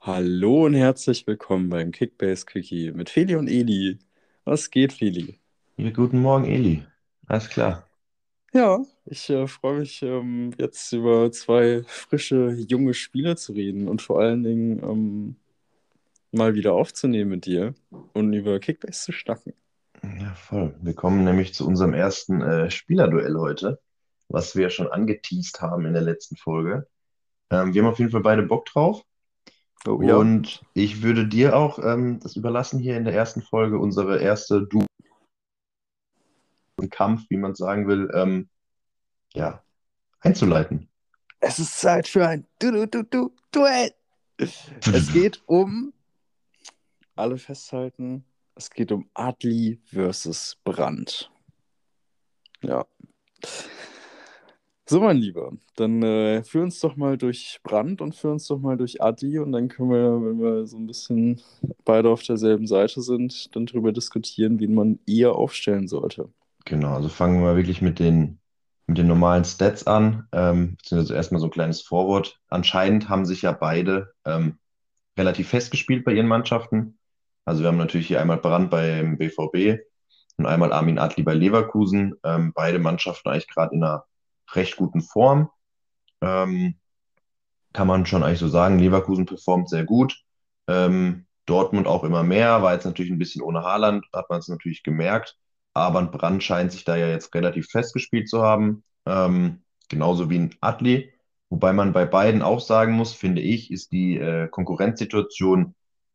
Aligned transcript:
Hallo 0.00 0.66
und 0.66 0.74
herzlich 0.74 1.26
willkommen 1.26 1.70
beim 1.70 1.92
Kickbase 1.92 2.44
Quickie 2.44 2.92
mit 2.92 3.08
Feli 3.08 3.36
und 3.36 3.48
Eli. 3.48 3.98
Was 4.44 4.70
geht, 4.70 4.92
Feli? 4.92 5.38
Ja, 5.78 5.90
guten 5.90 6.20
Morgen, 6.20 6.44
Eli. 6.44 6.84
Alles 7.26 7.48
klar. 7.48 7.88
Ja, 8.52 8.84
ich 9.06 9.30
äh, 9.30 9.46
freue 9.46 9.78
mich 9.78 10.02
ähm, 10.02 10.50
jetzt 10.58 10.92
über 10.92 11.32
zwei 11.32 11.84
frische, 11.86 12.50
junge 12.68 12.92
Spiele 12.92 13.36
zu 13.36 13.52
reden 13.52 13.88
und 13.88 14.02
vor 14.02 14.20
allen 14.20 14.42
Dingen 14.42 14.82
ähm, 14.82 15.36
mal 16.32 16.54
wieder 16.54 16.74
aufzunehmen 16.74 17.30
mit 17.30 17.46
dir 17.46 17.74
und 18.12 18.34
über 18.34 18.60
Kickbase 18.60 19.06
zu 19.06 19.12
schnacken. 19.12 19.54
Ja, 20.20 20.34
voll. 20.34 20.74
Wir 20.80 20.94
kommen 20.94 21.24
nämlich 21.24 21.54
zu 21.54 21.66
unserem 21.66 21.94
ersten 21.94 22.42
äh, 22.42 22.70
Spielerduell 22.70 23.36
heute, 23.36 23.80
was 24.28 24.56
wir 24.56 24.70
schon 24.70 24.88
angeteased 24.88 25.60
haben 25.60 25.86
in 25.86 25.94
der 25.94 26.02
letzten 26.02 26.36
Folge. 26.36 26.86
Ähm, 27.50 27.72
wir 27.72 27.82
haben 27.82 27.90
auf 27.90 27.98
jeden 27.98 28.10
Fall 28.10 28.22
beide 28.22 28.42
Bock 28.42 28.66
drauf. 28.66 29.02
Oh 29.86 30.00
ja. 30.02 30.16
Und 30.16 30.62
ich 30.72 31.02
würde 31.02 31.26
dir 31.26 31.56
auch 31.56 31.78
ähm, 31.78 32.18
das 32.20 32.36
überlassen, 32.36 32.78
hier 32.78 32.96
in 32.96 33.04
der 33.04 33.14
ersten 33.14 33.42
Folge 33.42 33.78
unsere 33.78 34.20
erste 34.20 34.62
Du 34.66 34.84
Kampf, 36.90 37.24
wie 37.30 37.36
man 37.36 37.54
sagen 37.54 37.88
will, 37.88 38.10
ähm, 38.14 38.48
ja, 39.32 39.62
einzuleiten. 40.20 40.88
Es 41.40 41.58
ist 41.58 41.78
Zeit 41.78 42.08
für 42.08 42.26
ein 42.26 42.46
Du-Du-Du-Du-Duell. 42.58 43.92
Es 44.36 45.12
geht 45.12 45.42
um, 45.46 45.92
alle 47.14 47.38
festhalten, 47.38 48.24
es 48.54 48.70
geht 48.70 48.92
um 48.92 49.08
Adli 49.14 49.80
versus 49.84 50.56
Brandt. 50.64 51.30
Ja. 52.62 52.86
So, 54.86 55.00
mein 55.00 55.16
Lieber, 55.16 55.52
dann 55.76 56.02
äh, 56.02 56.42
führ 56.42 56.62
uns 56.62 56.78
doch 56.80 56.96
mal 56.96 57.16
durch 57.16 57.58
Brand 57.62 58.02
und 58.02 58.14
führ 58.14 58.32
uns 58.32 58.46
doch 58.46 58.58
mal 58.58 58.76
durch 58.76 59.02
Adi 59.02 59.38
und 59.38 59.52
dann 59.52 59.68
können 59.68 59.90
wir, 59.90 60.20
wenn 60.22 60.38
wir 60.38 60.66
so 60.66 60.76
ein 60.76 60.86
bisschen 60.86 61.40
beide 61.86 62.10
auf 62.10 62.22
derselben 62.22 62.66
Seite 62.66 63.00
sind, 63.00 63.54
dann 63.56 63.64
darüber 63.64 63.92
diskutieren, 63.92 64.60
wen 64.60 64.74
man 64.74 64.98
eher 65.06 65.36
aufstellen 65.36 65.88
sollte. 65.88 66.28
Genau, 66.66 66.94
also 66.94 67.08
fangen 67.08 67.36
wir 67.36 67.46
mal 67.46 67.56
wirklich 67.56 67.80
mit 67.80 67.98
den, 67.98 68.40
mit 68.86 68.98
den 68.98 69.06
normalen 69.06 69.44
Stats 69.46 69.86
an, 69.86 70.28
ähm, 70.32 70.76
beziehungsweise 70.76 71.14
erstmal 71.14 71.40
so 71.40 71.46
ein 71.46 71.52
kleines 71.52 71.80
Vorwort. 71.80 72.38
Anscheinend 72.48 73.08
haben 73.08 73.24
sich 73.24 73.40
ja 73.40 73.52
beide 73.52 74.12
ähm, 74.26 74.58
relativ 75.16 75.48
festgespielt 75.48 76.04
bei 76.04 76.12
ihren 76.12 76.28
Mannschaften. 76.28 76.98
Also 77.44 77.62
wir 77.62 77.68
haben 77.68 77.76
natürlich 77.76 78.06
hier 78.06 78.20
einmal 78.20 78.38
Brand 78.38 78.70
beim 78.70 79.18
BVB 79.18 79.80
und 80.36 80.46
einmal 80.46 80.72
Armin 80.72 80.98
Adli 80.98 81.22
bei 81.22 81.34
Leverkusen. 81.34 82.14
Ähm, 82.24 82.52
beide 82.54 82.78
Mannschaften 82.78 83.28
eigentlich 83.28 83.48
gerade 83.48 83.74
in 83.74 83.84
einer 83.84 84.04
recht 84.52 84.76
guten 84.76 85.02
Form. 85.02 85.50
Ähm, 86.20 86.76
kann 87.72 87.86
man 87.86 88.06
schon 88.06 88.22
eigentlich 88.22 88.38
so 88.38 88.48
sagen. 88.48 88.78
Leverkusen 88.78 89.26
performt 89.26 89.68
sehr 89.68 89.84
gut. 89.84 90.22
Ähm, 90.68 91.26
Dortmund 91.46 91.86
auch 91.86 92.04
immer 92.04 92.22
mehr. 92.22 92.62
War 92.62 92.72
jetzt 92.74 92.84
natürlich 92.84 93.12
ein 93.12 93.18
bisschen 93.18 93.42
ohne 93.42 93.62
Haaland, 93.62 94.06
hat 94.12 94.30
man 94.30 94.38
es 94.38 94.48
natürlich 94.48 94.82
gemerkt. 94.82 95.36
Aber 95.74 95.98
ein 95.98 96.10
Brand 96.10 96.42
scheint 96.42 96.72
sich 96.72 96.84
da 96.84 96.96
ja 96.96 97.08
jetzt 97.08 97.34
relativ 97.34 97.68
festgespielt 97.68 98.28
zu 98.28 98.42
haben. 98.42 98.84
Ähm, 99.06 99.62
genauso 99.88 100.30
wie 100.30 100.38
ein 100.38 100.54
Adli. 100.60 101.12
Wobei 101.50 101.72
man 101.72 101.92
bei 101.92 102.06
beiden 102.06 102.42
auch 102.42 102.60
sagen 102.60 102.92
muss, 102.92 103.12
finde 103.12 103.42
ich, 103.42 103.70
ist 103.70 103.92
die 103.92 104.16
äh, 104.16 104.48
Konkurrenzsituation 104.48 105.74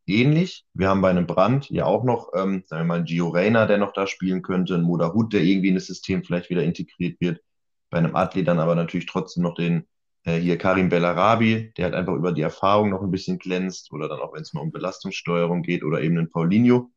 ähnlich. 0.10 0.66
Wir 0.74 0.90
haben 0.90 1.02
bei 1.02 1.10
einem 1.10 1.28
Brand 1.28 1.70
ja 1.70 1.86
auch 1.86 2.04
noch, 2.04 2.32
ähm, 2.36 2.64
sagen 2.66 2.84
wir 2.84 2.88
mal, 2.88 2.96
einen 2.96 3.06
Gio 3.06 3.30
Reyna, 3.30 3.66
der 3.66 3.78
noch 3.78 3.94
da 3.94 4.08
spielen 4.08 4.42
könnte, 4.42 4.76
ein 4.76 4.82
Modahut, 4.82 5.34
der 5.34 5.42
irgendwie 5.42 5.70
in 5.70 5.76
das 5.76 5.86
System 5.88 6.24
vielleicht 6.24 6.50
wieder 6.50 6.64
integriert 6.64 7.20
wird 7.22 7.42
bei 7.90 7.98
einem 7.98 8.16
Adli 8.16 8.44
dann 8.44 8.60
aber 8.60 8.76
natürlich 8.76 9.08
trotzdem 9.08 9.44
noch 9.44 9.56
den 9.56 9.88
äh, 10.24 10.38
hier 10.38 10.58
Karim 10.58 10.90
Bellarabi, 10.90 11.74
der 11.78 11.86
halt 11.86 11.96
einfach 11.96 12.14
über 12.14 12.32
die 12.32 12.42
Erfahrung 12.42 12.90
noch 12.90 13.02
ein 13.02 13.12
bisschen 13.12 13.40
glänzt 13.40 13.92
oder 13.92 14.08
dann 14.08 14.20
auch, 14.20 14.34
wenn 14.34 14.42
es 14.42 14.54
mal 14.54 14.62
um 14.62 14.72
Belastungssteuerung 14.72 15.64
geht 15.64 15.84
oder 15.84 16.02
eben 16.02 16.18
einen 16.18 16.30
Paulinho. 16.30 16.92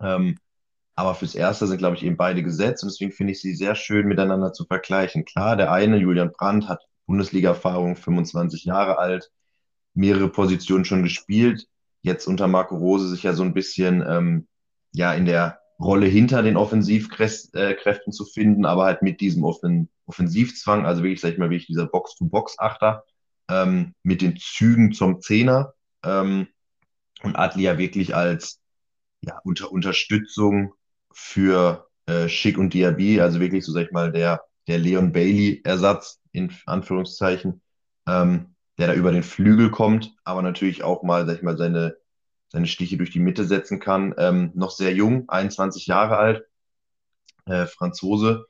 Ähm, 0.00 0.38
aber 0.96 1.14
fürs 1.14 1.34
Erste 1.34 1.66
sind, 1.66 1.78
glaube 1.78 1.96
ich, 1.96 2.04
eben 2.04 2.16
beide 2.16 2.42
gesetzt 2.42 2.84
und 2.84 2.92
deswegen 2.92 3.12
finde 3.12 3.32
ich 3.32 3.40
sie 3.40 3.54
sehr 3.54 3.74
schön 3.74 4.06
miteinander 4.06 4.52
zu 4.52 4.64
vergleichen. 4.64 5.24
Klar, 5.24 5.56
der 5.56 5.72
eine, 5.72 5.98
Julian 5.98 6.32
Brandt, 6.32 6.68
hat 6.68 6.82
Bundesliga-Erfahrung, 7.06 7.96
25 7.96 8.64
Jahre 8.64 8.98
alt, 8.98 9.30
mehrere 9.94 10.28
Positionen 10.28 10.84
schon 10.84 11.02
gespielt, 11.02 11.66
jetzt 12.04 12.26
unter 12.28 12.46
Marco 12.46 12.76
Rose 12.76 13.08
sich 13.08 13.22
ja 13.22 13.32
so 13.32 13.42
ein 13.42 13.54
bisschen 13.54 14.04
ähm, 14.06 14.46
ja 14.92 15.12
in 15.14 15.24
der 15.24 15.58
Rolle 15.80 16.06
hinter 16.06 16.42
den 16.42 16.56
Offensivkräften 16.56 18.12
zu 18.12 18.24
finden, 18.24 18.64
aber 18.64 18.84
halt 18.84 19.02
mit 19.02 19.20
diesem 19.20 19.42
Offen 19.42 19.88
Offensivzwang, 20.06 20.84
also 20.84 21.02
wirklich, 21.02 21.22
sag 21.22 21.32
ich 21.32 21.38
mal, 21.38 21.48
wirklich 21.48 21.66
dieser 21.66 21.86
Box-to-Box-Achter 21.86 23.04
ähm, 23.48 23.94
mit 24.02 24.20
den 24.20 24.36
Zügen 24.36 24.92
zum 24.92 25.22
Zehner 25.22 25.72
ähm, 26.04 26.48
und 27.22 27.36
Adli 27.36 27.62
ja 27.62 27.78
wirklich 27.78 28.14
als 28.14 28.60
ja, 29.22 29.40
unter 29.44 29.72
Unterstützung 29.72 30.74
für 31.10 31.88
äh, 32.04 32.28
Schick 32.28 32.58
und 32.58 32.74
Diaby, 32.74 33.20
also 33.20 33.40
wirklich 33.40 33.64
so, 33.64 33.72
sag 33.72 33.86
ich 33.86 33.92
mal, 33.92 34.12
der, 34.12 34.42
der 34.68 34.78
Leon 34.78 35.12
Bailey-Ersatz 35.12 36.20
in 36.32 36.52
Anführungszeichen, 36.66 37.62
ähm, 38.06 38.53
der 38.78 38.88
da 38.88 38.94
über 38.94 39.12
den 39.12 39.22
Flügel 39.22 39.70
kommt, 39.70 40.14
aber 40.24 40.42
natürlich 40.42 40.82
auch 40.82 41.02
mal, 41.02 41.26
sag 41.26 41.36
ich 41.36 41.42
mal, 41.42 41.56
seine 41.56 41.96
seine 42.54 42.68
Stiche 42.68 42.96
durch 42.96 43.10
die 43.10 43.18
Mitte 43.18 43.44
setzen 43.44 43.80
kann. 43.80 44.14
Ähm, 44.16 44.52
noch 44.54 44.70
sehr 44.70 44.94
jung, 44.94 45.28
21 45.28 45.88
Jahre 45.88 46.16
alt, 46.16 46.44
äh, 47.46 47.66
Franzose. 47.66 48.46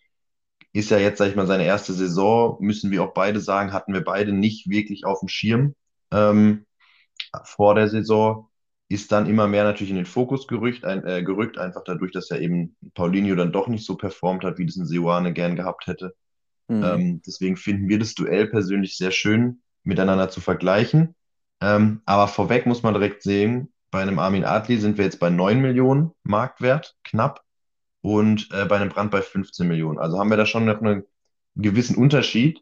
Ist 0.75 0.91
ja 0.91 0.99
jetzt, 0.99 1.19
sag 1.19 1.29
ich 1.31 1.37
mal, 1.37 1.47
seine 1.47 1.65
erste 1.65 1.95
Saison, 1.95 2.59
müssen 2.61 2.91
wir 2.91 3.03
auch 3.03 3.15
beide 3.15 3.41
sagen, 3.41 3.73
hatten 3.73 3.95
wir 3.95 4.05
beide 4.05 4.33
nicht 4.33 4.69
wirklich 4.69 5.07
auf 5.07 5.21
dem 5.21 5.29
Schirm 5.29 5.75
ähm, 6.13 6.67
vor 7.45 7.75
der 7.75 7.89
Saison. 7.89 8.51
Ist 8.89 9.11
dann 9.11 9.27
immer 9.27 9.49
mehr 9.49 9.65
natürlich 9.65 9.91
in 9.91 9.97
den 9.97 10.05
Fokus 10.05 10.47
gerückt, 10.47 10.85
ein, 10.85 11.07
äh, 11.07 11.23
gerückt, 11.23 11.57
einfach 11.57 11.83
dadurch, 11.83 12.13
dass 12.13 12.31
er 12.31 12.41
eben 12.41 12.77
Paulinho 12.93 13.35
dann 13.37 13.53
doch 13.53 13.69
nicht 13.69 13.87
so 13.87 13.97
performt 13.97 14.45
hat, 14.45 14.59
wie 14.59 14.67
das 14.67 14.77
ein 14.77 14.87
Seoane 14.87 15.33
gern 15.33 15.57
gehabt 15.57 15.87
hätte. 15.87 16.15
Mhm. 16.69 16.85
Ähm, 16.85 17.23
deswegen 17.27 17.57
finden 17.57 17.89
wir 17.89 17.99
das 17.99 18.15
Duell 18.15 18.49
persönlich 18.49 18.99
sehr 18.99 19.13
schön 19.13 19.63
miteinander 19.85 20.31
zu 20.31 20.41
vergleichen. 20.41 21.15
Ähm, 21.61 22.03
aber 22.05 22.29
vorweg 22.29 22.67
muss 22.67 22.83
man 22.83 22.95
direkt 22.95 23.23
sehen, 23.23 23.73
bei 23.91 24.03
einem 24.03 24.19
Armin 24.19 24.45
Adli 24.45 24.79
sind 24.79 24.99
wir 24.99 25.05
jetzt 25.05 25.21
bei 25.21 25.31
9 25.31 25.61
Millionen 25.61 26.13
Marktwert, 26.25 26.97
knapp. 27.05 27.45
Und 28.01 28.51
äh, 28.53 28.67
bei 28.67 28.77
einem 28.77 28.91
Brand 28.91 29.11
bei 29.11 29.23
15 29.23 29.67
Millionen. 29.67 29.99
Also 29.99 30.19
haben 30.19 30.29
wir 30.31 30.37
da 30.37 30.47
schon 30.47 30.67
noch 30.67 30.81
einen 30.81 31.05
gewissen 31.55 31.97
Unterschied. 31.97 32.61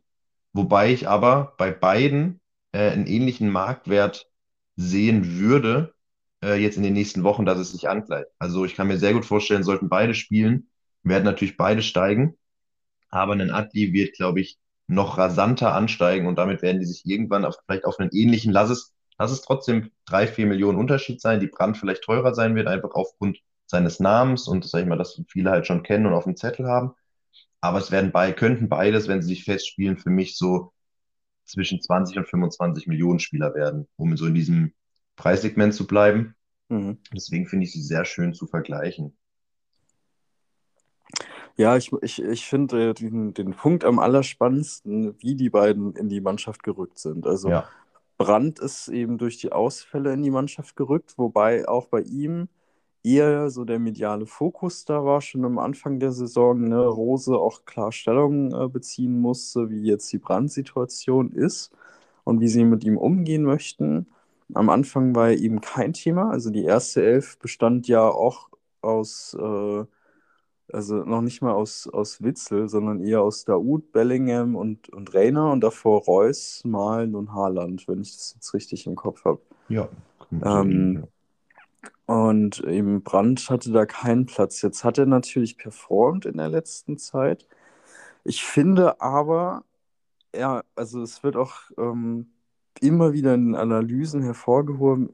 Wobei 0.52 0.92
ich 0.92 1.08
aber 1.08 1.54
bei 1.56 1.70
beiden 1.72 2.40
äh, 2.72 2.90
einen 2.90 3.06
ähnlichen 3.06 3.50
Marktwert 3.50 4.28
sehen 4.76 5.38
würde, 5.38 5.94
äh, 6.44 6.60
jetzt 6.60 6.76
in 6.76 6.82
den 6.82 6.92
nächsten 6.92 7.24
Wochen, 7.24 7.46
dass 7.46 7.58
es 7.58 7.72
sich 7.72 7.88
angleicht. 7.88 8.26
Also 8.38 8.64
ich 8.64 8.74
kann 8.74 8.88
mir 8.88 8.98
sehr 8.98 9.14
gut 9.14 9.24
vorstellen, 9.24 9.62
sollten 9.64 9.88
beide 9.88 10.14
spielen, 10.14 10.68
werden 11.02 11.24
natürlich 11.24 11.56
beide 11.56 11.82
steigen. 11.82 12.36
Aber 13.08 13.32
ein 13.32 13.50
Adli 13.50 13.92
wird, 13.92 14.14
glaube 14.14 14.40
ich, 14.40 14.58
noch 14.86 15.18
rasanter 15.18 15.74
ansteigen 15.74 16.26
und 16.26 16.36
damit 16.36 16.62
werden 16.62 16.80
die 16.80 16.86
sich 16.86 17.06
irgendwann 17.06 17.44
auf, 17.44 17.56
vielleicht 17.66 17.84
auf 17.84 17.98
einen 17.98 18.10
ähnlichen, 18.12 18.52
lass 18.52 18.70
es 18.70 18.92
Lass 19.22 19.30
es 19.30 19.42
trotzdem 19.42 19.92
drei, 20.04 20.26
vier 20.26 20.46
Millionen 20.46 20.78
Unterschied 20.78 21.20
sein, 21.20 21.38
die 21.38 21.46
Brand 21.46 21.76
vielleicht 21.76 22.02
teurer 22.02 22.34
sein 22.34 22.56
wird, 22.56 22.66
einfach 22.66 22.90
aufgrund 22.94 23.38
seines 23.66 24.00
Namens 24.00 24.48
und 24.48 24.64
sag 24.64 24.80
ich 24.82 24.88
mal, 24.88 24.98
dass 24.98 25.22
viele 25.28 25.50
halt 25.50 25.64
schon 25.66 25.84
kennen 25.84 26.06
und 26.06 26.12
auf 26.12 26.24
dem 26.24 26.36
Zettel 26.36 26.66
haben. 26.66 26.92
Aber 27.60 27.78
es 27.78 27.92
werden 27.92 28.10
bei, 28.10 28.32
könnten 28.32 28.68
beides, 28.68 29.06
wenn 29.06 29.22
sie 29.22 29.28
sich 29.28 29.44
festspielen, 29.44 29.96
für 29.96 30.10
mich 30.10 30.36
so 30.36 30.72
zwischen 31.44 31.80
20 31.80 32.18
und 32.18 32.28
25 32.28 32.88
Millionen 32.88 33.20
Spieler 33.20 33.54
werden, 33.54 33.86
um 33.94 34.16
so 34.16 34.26
in 34.26 34.34
diesem 34.34 34.72
Preissegment 35.14 35.74
zu 35.74 35.86
bleiben. 35.86 36.34
Mhm. 36.68 36.98
Deswegen 37.14 37.46
finde 37.46 37.64
ich 37.66 37.72
sie 37.72 37.82
sehr 37.82 38.04
schön 38.04 38.34
zu 38.34 38.48
vergleichen. 38.48 39.16
Ja, 41.56 41.76
ich, 41.76 41.92
ich, 42.02 42.22
ich 42.22 42.46
finde 42.46 42.94
den, 42.94 43.34
den 43.34 43.52
Punkt 43.52 43.84
am 43.84 43.98
allerspannendsten, 43.98 45.14
wie 45.20 45.34
die 45.34 45.50
beiden 45.50 45.94
in 45.94 46.08
die 46.08 46.20
Mannschaft 46.20 46.62
gerückt 46.62 46.98
sind. 46.98 47.26
Also 47.26 47.50
ja. 47.50 47.68
Brandt 48.16 48.58
ist 48.58 48.88
eben 48.88 49.18
durch 49.18 49.38
die 49.38 49.52
Ausfälle 49.52 50.12
in 50.12 50.22
die 50.22 50.30
Mannschaft 50.30 50.76
gerückt, 50.76 51.14
wobei 51.18 51.68
auch 51.68 51.86
bei 51.86 52.02
ihm 52.02 52.48
eher 53.04 53.50
so 53.50 53.64
der 53.64 53.78
mediale 53.78 54.26
Fokus 54.26 54.84
da 54.84 55.04
war, 55.04 55.20
schon 55.20 55.44
am 55.44 55.58
Anfang 55.58 55.98
der 55.98 56.12
Saison, 56.12 56.68
ne, 56.68 56.86
Rose 56.86 57.36
auch 57.36 57.64
klar 57.64 57.92
Stellung 57.92 58.52
äh, 58.54 58.68
beziehen 58.68 59.18
musste, 59.20 59.70
wie 59.70 59.82
jetzt 59.82 60.12
die 60.12 60.18
Brandsituation 60.18 61.32
ist 61.32 61.72
und 62.24 62.40
wie 62.40 62.48
sie 62.48 62.64
mit 62.64 62.84
ihm 62.84 62.96
umgehen 62.96 63.42
möchten. 63.42 64.06
Am 64.54 64.68
Anfang 64.70 65.14
war 65.16 65.30
eben 65.30 65.60
kein 65.60 65.92
Thema, 65.92 66.30
also 66.30 66.50
die 66.50 66.64
erste 66.64 67.02
Elf 67.02 67.38
bestand 67.38 67.88
ja 67.88 68.08
auch 68.08 68.50
aus 68.82 69.34
äh, 69.34 69.84
also 70.72 70.96
noch 71.04 71.22
nicht 71.22 71.42
mal 71.42 71.52
aus, 71.52 71.88
aus 71.88 72.22
Witzel, 72.22 72.68
sondern 72.68 73.00
eher 73.04 73.22
aus 73.22 73.44
Daoud, 73.44 73.92
Bellingham 73.92 74.54
und, 74.56 74.88
und 74.90 75.14
Reiner 75.14 75.50
und 75.52 75.60
davor 75.60 76.02
Reus, 76.04 76.62
Malen 76.64 77.14
und 77.14 77.32
Haaland, 77.32 77.86
wenn 77.88 78.02
ich 78.02 78.12
das 78.16 78.34
jetzt 78.34 78.54
richtig 78.54 78.86
im 78.86 78.96
Kopf 78.96 79.24
habe. 79.24 79.40
Ja. 79.68 79.88
Ähm, 80.42 81.04
Und 82.06 82.60
eben 82.64 83.02
Brandt 83.02 83.48
hatte 83.48 83.72
da 83.72 83.86
keinen 83.86 84.26
Platz. 84.26 84.60
Jetzt 84.62 84.84
hat 84.84 84.98
er 84.98 85.06
natürlich 85.06 85.56
performt 85.56 86.26
in 86.26 86.36
der 86.36 86.48
letzten 86.48 86.98
Zeit. 86.98 87.46
Ich 88.24 88.44
finde 88.44 89.00
aber, 89.00 89.64
ja, 90.34 90.62
also 90.74 91.02
es 91.02 91.22
wird 91.22 91.36
auch 91.36 91.54
ähm, 91.78 92.32
immer 92.80 93.12
wieder 93.12 93.34
in 93.34 93.54
Analysen 93.54 94.22
hervorgehoben, 94.22 95.10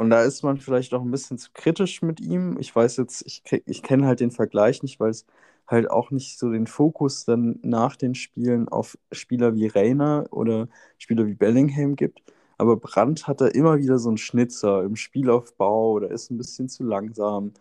und 0.00 0.08
da 0.08 0.22
ist 0.22 0.42
man 0.42 0.56
vielleicht 0.58 0.94
auch 0.94 1.02
ein 1.02 1.10
bisschen 1.10 1.36
zu 1.36 1.50
kritisch 1.52 2.00
mit 2.00 2.20
ihm. 2.20 2.56
Ich 2.58 2.74
weiß 2.74 2.96
jetzt, 2.96 3.22
ich, 3.26 3.42
ich 3.66 3.82
kenne 3.82 4.06
halt 4.06 4.20
den 4.20 4.30
Vergleich 4.30 4.82
nicht, 4.82 4.98
weil 4.98 5.10
es 5.10 5.26
halt 5.66 5.90
auch 5.90 6.10
nicht 6.10 6.38
so 6.38 6.50
den 6.50 6.66
Fokus 6.66 7.26
dann 7.26 7.58
nach 7.62 7.96
den 7.96 8.14
Spielen 8.14 8.68
auf 8.70 8.96
Spieler 9.12 9.54
wie 9.54 9.66
Reiner 9.66 10.26
oder 10.30 10.68
Spieler 10.96 11.26
wie 11.26 11.34
Bellingham 11.34 11.96
gibt. 11.96 12.22
Aber 12.56 12.78
Brandt 12.78 13.26
hat 13.28 13.42
da 13.42 13.48
immer 13.48 13.76
wieder 13.78 13.98
so 13.98 14.08
einen 14.08 14.16
Schnitzer 14.16 14.84
im 14.84 14.96
Spielaufbau 14.96 15.92
oder 15.92 16.10
ist 16.10 16.30
ein 16.30 16.38
bisschen 16.38 16.70
zu 16.70 16.82
langsam. 16.84 17.52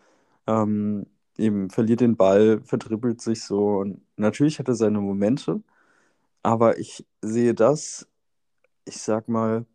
Ähm, 0.47 1.07
eben 1.37 1.69
verliert 1.69 1.99
den 2.01 2.15
Ball, 2.17 2.61
verdribbelt 2.63 3.21
sich 3.21 3.43
so. 3.43 3.79
Und 3.79 4.01
natürlich 4.17 4.59
hat 4.59 4.69
er 4.69 4.75
seine 4.75 5.01
Momente. 5.01 5.61
Aber 6.43 6.79
ich 6.79 7.05
sehe 7.21 7.53
das, 7.53 8.07
ich 8.85 8.97
sag 9.01 9.29
mal, 9.29 9.65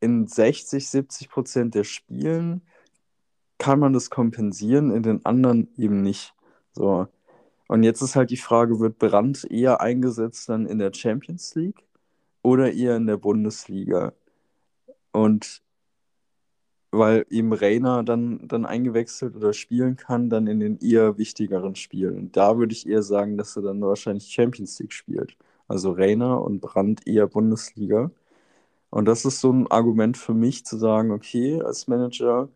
in 0.00 0.26
60, 0.26 0.88
70 0.88 1.28
Prozent 1.28 1.74
der 1.74 1.84
Spielen 1.84 2.62
kann 3.58 3.78
man 3.78 3.92
das 3.92 4.10
kompensieren, 4.10 4.90
in 4.90 5.02
den 5.02 5.24
anderen 5.26 5.68
eben 5.76 6.02
nicht. 6.02 6.34
So. 6.72 7.08
Und 7.68 7.82
jetzt 7.84 8.02
ist 8.02 8.16
halt 8.16 8.30
die 8.30 8.36
Frage, 8.36 8.80
wird 8.80 8.98
Brandt 8.98 9.44
eher 9.44 9.80
eingesetzt 9.80 10.48
dann 10.48 10.66
in 10.66 10.78
der 10.78 10.92
Champions 10.94 11.54
League 11.54 11.84
oder 12.42 12.72
eher 12.72 12.96
in 12.96 13.06
der 13.06 13.18
Bundesliga? 13.18 14.12
Und 15.12 15.62
weil 16.92 17.24
eben 17.30 17.52
Reiner 17.52 18.02
dann, 18.02 18.48
dann 18.48 18.66
eingewechselt 18.66 19.36
oder 19.36 19.52
spielen 19.52 19.96
kann, 19.96 20.28
dann 20.28 20.46
in 20.46 20.58
den 20.60 20.78
eher 20.78 21.18
wichtigeren 21.18 21.76
Spielen. 21.76 22.16
Und 22.16 22.36
da 22.36 22.58
würde 22.58 22.72
ich 22.72 22.88
eher 22.88 23.02
sagen, 23.02 23.36
dass 23.36 23.56
er 23.56 23.62
dann 23.62 23.80
wahrscheinlich 23.80 24.32
Champions 24.32 24.78
League 24.80 24.92
spielt. 24.92 25.36
Also 25.68 25.92
Reiner 25.92 26.42
und 26.42 26.60
Brandt 26.60 27.06
eher 27.06 27.28
Bundesliga. 27.28 28.10
Und 28.90 29.06
das 29.06 29.24
ist 29.24 29.40
so 29.40 29.52
ein 29.52 29.70
Argument 29.70 30.16
für 30.18 30.34
mich 30.34 30.64
zu 30.66 30.76
sagen, 30.78 31.12
okay, 31.12 31.62
als 31.62 31.88
Manager, 31.88 32.48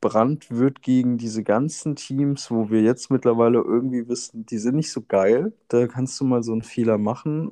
Brand 0.00 0.50
wird 0.50 0.82
gegen 0.82 1.16
diese 1.18 1.44
ganzen 1.44 1.96
Teams, 1.96 2.50
wo 2.50 2.70
wir 2.70 2.82
jetzt 2.82 3.10
mittlerweile 3.10 3.58
irgendwie 3.60 4.08
wissen, 4.08 4.44
die 4.46 4.58
sind 4.58 4.76
nicht 4.76 4.92
so 4.92 5.02
geil, 5.02 5.52
da 5.68 5.86
kannst 5.86 6.20
du 6.20 6.24
mal 6.24 6.42
so 6.42 6.52
einen 6.52 6.62
Fehler 6.62 6.98
machen, 6.98 7.50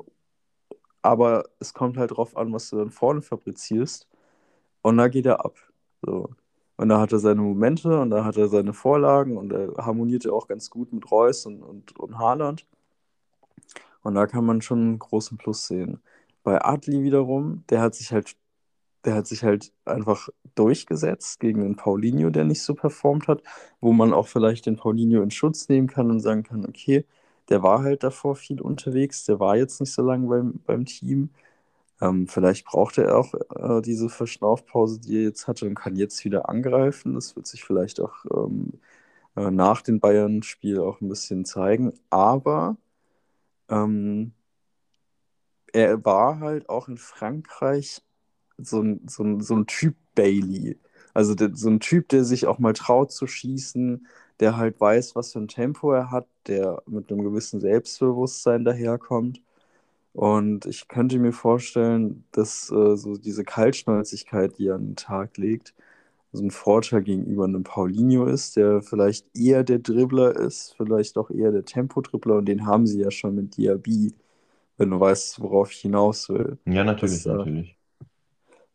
aber 1.02 1.44
es 1.60 1.74
kommt 1.74 1.96
halt 1.98 2.12
drauf 2.16 2.36
an, 2.36 2.52
was 2.52 2.70
du 2.70 2.78
dann 2.78 2.90
vorne 2.90 3.22
fabrizierst. 3.22 4.08
Und 4.82 4.98
da 4.98 5.08
geht 5.08 5.26
er 5.26 5.44
ab. 5.44 5.56
So. 6.02 6.30
Und 6.76 6.88
da 6.88 7.00
hat 7.00 7.12
er 7.12 7.18
seine 7.20 7.42
Momente 7.42 8.00
und 8.00 8.10
da 8.10 8.24
hat 8.24 8.36
er 8.36 8.48
seine 8.48 8.72
Vorlagen 8.72 9.36
und 9.36 9.52
er 9.52 9.76
harmonierte 9.78 10.32
auch 10.32 10.48
ganz 10.48 10.70
gut 10.70 10.92
mit 10.92 11.10
Reus 11.10 11.46
und, 11.46 11.62
und, 11.62 11.98
und 11.98 12.18
Haaland. 12.18 12.66
Und 14.02 14.14
da 14.14 14.26
kann 14.26 14.44
man 14.46 14.62
schon 14.62 14.80
einen 14.80 14.98
großen 14.98 15.38
Plus 15.38 15.66
sehen. 15.66 16.00
Bei 16.42 16.64
Adli 16.64 17.02
wiederum, 17.02 17.64
der 17.70 17.80
hat 17.82 17.94
sich 17.94 18.12
halt, 18.12 18.36
der 19.04 19.14
hat 19.16 19.26
sich 19.26 19.44
halt 19.44 19.72
einfach 19.84 20.28
durchgesetzt 20.54 21.40
gegen 21.40 21.62
den 21.62 21.76
Paulinho, 21.76 22.30
der 22.30 22.44
nicht 22.44 22.62
so 22.62 22.74
performt 22.74 23.28
hat, 23.28 23.42
wo 23.80 23.92
man 23.92 24.12
auch 24.14 24.28
vielleicht 24.28 24.66
den 24.66 24.76
Paulinho 24.76 25.22
in 25.22 25.30
Schutz 25.30 25.68
nehmen 25.68 25.88
kann 25.88 26.10
und 26.10 26.20
sagen 26.20 26.44
kann, 26.44 26.66
okay, 26.66 27.06
der 27.48 27.62
war 27.62 27.82
halt 27.82 28.02
davor 28.04 28.36
viel 28.36 28.60
unterwegs, 28.60 29.24
der 29.24 29.40
war 29.40 29.56
jetzt 29.56 29.80
nicht 29.80 29.92
so 29.92 30.02
lange 30.02 30.28
beim, 30.28 30.60
beim 30.66 30.84
Team. 30.86 31.30
Ähm, 32.00 32.26
vielleicht 32.28 32.64
braucht 32.66 32.98
er 32.98 33.16
auch 33.18 33.34
äh, 33.56 33.82
diese 33.82 34.08
Verschnaufpause, 34.08 35.00
die 35.00 35.16
er 35.18 35.22
jetzt 35.24 35.48
hatte 35.48 35.66
und 35.66 35.74
kann 35.74 35.96
jetzt 35.96 36.24
wieder 36.24 36.48
angreifen. 36.48 37.14
Das 37.14 37.36
wird 37.36 37.46
sich 37.46 37.64
vielleicht 37.64 38.00
auch 38.00 38.24
ähm, 38.34 38.80
äh, 39.36 39.50
nach 39.50 39.82
dem 39.82 40.00
Bayern-Spiel 40.00 40.80
auch 40.80 41.00
ein 41.00 41.08
bisschen 41.08 41.44
zeigen. 41.44 41.92
Aber 42.10 42.76
ähm, 43.68 44.32
er 45.72 46.04
war 46.04 46.40
halt 46.40 46.68
auch 46.68 46.88
in 46.88 46.98
Frankreich 46.98 48.02
so 48.58 48.80
ein, 48.82 49.00
so 49.08 49.24
ein, 49.24 49.40
so 49.40 49.54
ein 49.56 49.66
Typ 49.66 49.96
Bailey. 50.14 50.78
Also 51.14 51.34
der, 51.34 51.54
so 51.54 51.68
ein 51.70 51.80
Typ, 51.80 52.08
der 52.08 52.24
sich 52.24 52.46
auch 52.46 52.58
mal 52.58 52.72
traut 52.74 53.12
zu 53.12 53.26
schießen, 53.26 54.06
der 54.40 54.56
halt 54.56 54.80
weiß, 54.80 55.16
was 55.16 55.32
für 55.32 55.40
ein 55.40 55.48
Tempo 55.48 55.92
er 55.92 56.10
hat, 56.10 56.26
der 56.46 56.82
mit 56.86 57.10
einem 57.10 57.22
gewissen 57.22 57.60
Selbstbewusstsein 57.60 58.64
daherkommt. 58.64 59.42
Und 60.12 60.66
ich 60.66 60.88
könnte 60.88 61.18
mir 61.18 61.32
vorstellen, 61.32 62.24
dass 62.32 62.70
äh, 62.70 62.96
so 62.96 63.16
diese 63.16 63.44
Kaltschnäuzigkeit, 63.44 64.58
die 64.58 64.68
er 64.68 64.76
an 64.76 64.88
den 64.88 64.96
Tag 64.96 65.36
legt, 65.36 65.74
so 66.32 66.42
ein 66.44 66.50
Vorteil 66.50 67.02
gegenüber 67.02 67.44
einem 67.44 67.64
Paulinho 67.64 68.26
ist, 68.26 68.56
der 68.56 68.82
vielleicht 68.82 69.26
eher 69.36 69.64
der 69.64 69.80
Dribbler 69.80 70.36
ist, 70.36 70.74
vielleicht 70.76 71.18
auch 71.18 71.30
eher 71.30 71.52
der 71.52 71.64
Tempodribbler 71.64 72.36
und 72.36 72.46
den 72.46 72.66
haben 72.66 72.86
sie 72.86 73.00
ja 73.00 73.10
schon 73.10 73.34
mit 73.36 73.56
Diaby 73.56 74.14
wenn 74.80 74.90
du 74.90 74.98
weißt, 74.98 75.40
worauf 75.42 75.70
ich 75.72 75.80
hinaus 75.80 76.30
will. 76.30 76.58
Ja, 76.64 76.84
natürlich, 76.84 77.22
dass, 77.22 77.36
natürlich. 77.36 77.76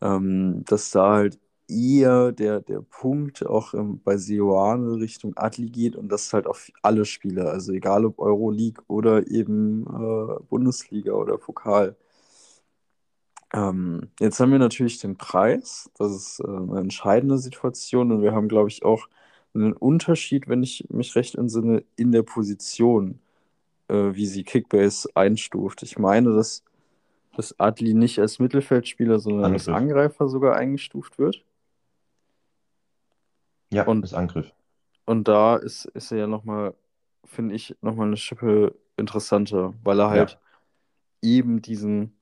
Ähm, 0.02 0.64
dass 0.66 0.92
da 0.92 1.16
halt 1.16 1.40
eher 1.68 2.32
der, 2.32 2.62
der 2.62 2.82
Punkt 2.82 3.44
auch 3.44 3.74
ähm, 3.74 4.00
bei 4.04 4.16
Seoane 4.18 4.98
Richtung 4.98 5.36
Adli 5.36 5.68
geht 5.68 5.96
und 5.96 6.10
das 6.10 6.32
halt 6.32 6.46
auf 6.46 6.72
alle 6.84 7.06
Spieler, 7.06 7.50
also 7.50 7.72
egal 7.74 8.06
ob 8.06 8.20
Euroleague 8.20 8.84
oder 8.88 9.28
eben 9.28 9.84
äh, 9.88 10.44
Bundesliga 10.48 11.14
oder 11.14 11.40
Pokal. 11.40 11.96
Ähm, 13.52 14.10
jetzt 14.20 14.40
haben 14.40 14.52
wir 14.52 14.60
natürlich 14.60 15.00
den 15.00 15.18
Preis, 15.18 15.90
das 15.98 16.12
ist 16.12 16.40
äh, 16.42 16.48
eine 16.48 16.82
entscheidende 16.82 17.40
Situation 17.40 18.12
und 18.12 18.22
wir 18.22 18.34
haben, 18.34 18.48
glaube 18.48 18.70
ich, 18.70 18.86
auch 18.86 19.08
einen 19.56 19.74
Unterschied, 19.74 20.48
wenn 20.48 20.62
ich 20.62 20.86
mich 20.90 21.16
recht 21.16 21.34
entsinne, 21.36 21.84
in 21.96 22.12
der 22.12 22.24
Position 22.24 23.12
äh, 23.14 23.25
wie 23.88 24.26
sie 24.26 24.44
Kickbase 24.44 25.10
einstuft. 25.16 25.84
Ich 25.84 25.98
meine, 25.98 26.34
dass, 26.34 26.64
dass 27.36 27.60
Adli 27.60 27.94
nicht 27.94 28.20
als 28.20 28.40
Mittelfeldspieler, 28.40 29.20
sondern 29.20 29.46
Angriff. 29.46 29.68
als 29.68 29.76
Angreifer 29.76 30.28
sogar 30.28 30.56
eingestuft 30.56 31.20
wird. 31.20 31.44
Ja, 33.72 33.86
und 33.86 34.04
als 34.04 34.14
Angriff. 34.14 34.52
Und 35.06 35.28
da 35.28 35.56
ist, 35.58 35.86
ist 35.86 36.12
er 36.12 36.20
ja 36.20 36.28
nochmal, 36.28 36.74
finde 37.26 37.56
ich, 37.56 37.76
nochmal 37.82 38.08
eine 38.08 38.18
Schippe 38.18 38.76
interessanter, 38.98 39.74
weil 39.84 40.00
er 40.00 40.10
halt 40.10 40.32
ja. 41.22 41.30
eben 41.30 41.62
diesen, 41.62 42.18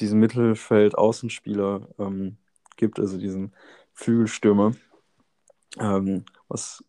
diesen 0.00 0.18
Mittelfeld-Außenspieler 0.20 1.88
ähm, 1.98 2.36
gibt, 2.76 2.98
also 2.98 3.18
diesen 3.18 3.52
Flügelstürmer, 3.92 4.72
ähm, 5.78 6.24
was 6.48 6.84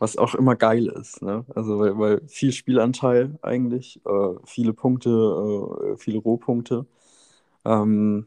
was 0.00 0.16
auch 0.16 0.34
immer 0.34 0.56
geil 0.56 0.86
ist. 0.86 1.22
Ne? 1.22 1.44
Also 1.54 1.78
weil, 1.78 1.98
weil 1.98 2.20
viel 2.26 2.52
Spielanteil 2.52 3.38
eigentlich, 3.42 4.00
äh, 4.06 4.34
viele 4.44 4.72
Punkte, 4.72 5.10
äh, 5.10 5.96
viele 5.98 6.18
Rohpunkte. 6.18 6.86
Ähm, 7.66 8.26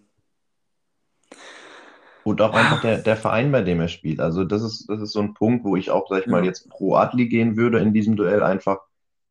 und 2.24 2.42
auch 2.42 2.54
einfach 2.54 2.80
der, 2.82 3.00
der 3.00 3.18
Verein, 3.18 3.52
bei 3.52 3.64
dem 3.64 3.82
er 3.82 3.88
spielt. 3.88 4.20
Also 4.20 4.46
das 4.46 4.62
ist, 4.62 4.88
das 4.88 5.02
ist 5.02 5.12
so 5.12 5.20
ein 5.20 5.34
Punkt, 5.34 5.66
wo 5.66 5.76
ich 5.76 5.90
auch, 5.90 6.08
sag 6.10 6.22
ich 6.22 6.28
mal, 6.28 6.46
jetzt 6.46 6.70
pro 6.70 6.96
Adli 6.96 7.28
gehen 7.28 7.58
würde 7.58 7.80
in 7.80 7.92
diesem 7.92 8.16
Duell 8.16 8.44
einfach. 8.44 8.78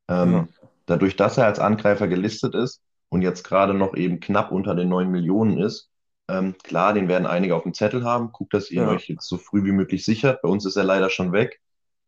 Ähm, 0.08 0.32
ja. 0.32 0.48
Dadurch, 0.86 1.14
dass 1.14 1.38
er 1.38 1.46
als 1.46 1.60
Angreifer 1.60 2.08
gelistet 2.08 2.56
ist 2.56 2.82
und 3.08 3.22
jetzt 3.22 3.44
gerade 3.44 3.72
noch 3.72 3.94
eben 3.94 4.18
knapp 4.18 4.50
unter 4.50 4.74
den 4.74 4.88
9 4.88 5.08
Millionen 5.08 5.58
ist, 5.58 5.90
ähm, 6.28 6.56
klar, 6.64 6.92
den 6.92 7.06
werden 7.06 7.26
einige 7.26 7.54
auf 7.54 7.62
dem 7.62 7.72
Zettel 7.72 8.04
haben. 8.04 8.32
Guckt, 8.32 8.52
dass 8.52 8.70
ihr 8.70 8.82
ja. 8.82 8.88
euch 8.88 9.08
jetzt 9.08 9.28
so 9.28 9.38
früh 9.38 9.64
wie 9.64 9.72
möglich 9.72 10.04
sichert. 10.04 10.42
Bei 10.42 10.48
uns 10.48 10.66
ist 10.66 10.76
er 10.76 10.84
leider 10.84 11.08
schon 11.08 11.32
weg. 11.32 11.61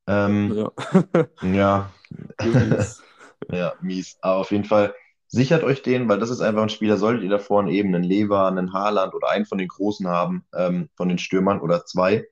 Ähm, 0.06 0.54
ja. 0.54 0.72
ja. 1.42 1.92
ja, 3.50 3.74
mies. 3.80 4.18
Aber 4.20 4.40
auf 4.40 4.50
jeden 4.50 4.64
Fall 4.64 4.94
sichert 5.28 5.64
euch 5.64 5.82
den, 5.82 6.08
weil 6.08 6.18
das 6.18 6.30
ist 6.30 6.40
einfach 6.40 6.62
ein 6.62 6.68
Spieler, 6.68 6.96
solltet 6.96 7.24
ihr 7.24 7.30
da 7.30 7.38
vorne 7.38 7.72
eben 7.72 7.94
einen 7.94 8.04
Lever, 8.04 8.46
einen 8.46 8.72
Haaland 8.72 9.14
oder 9.14 9.30
einen 9.30 9.46
von 9.46 9.58
den 9.58 9.68
Großen 9.68 10.06
haben, 10.06 10.44
ähm, 10.54 10.88
von 10.96 11.08
den 11.08 11.18
Stürmern 11.18 11.60
oder 11.60 11.84
zwei, 11.84 12.26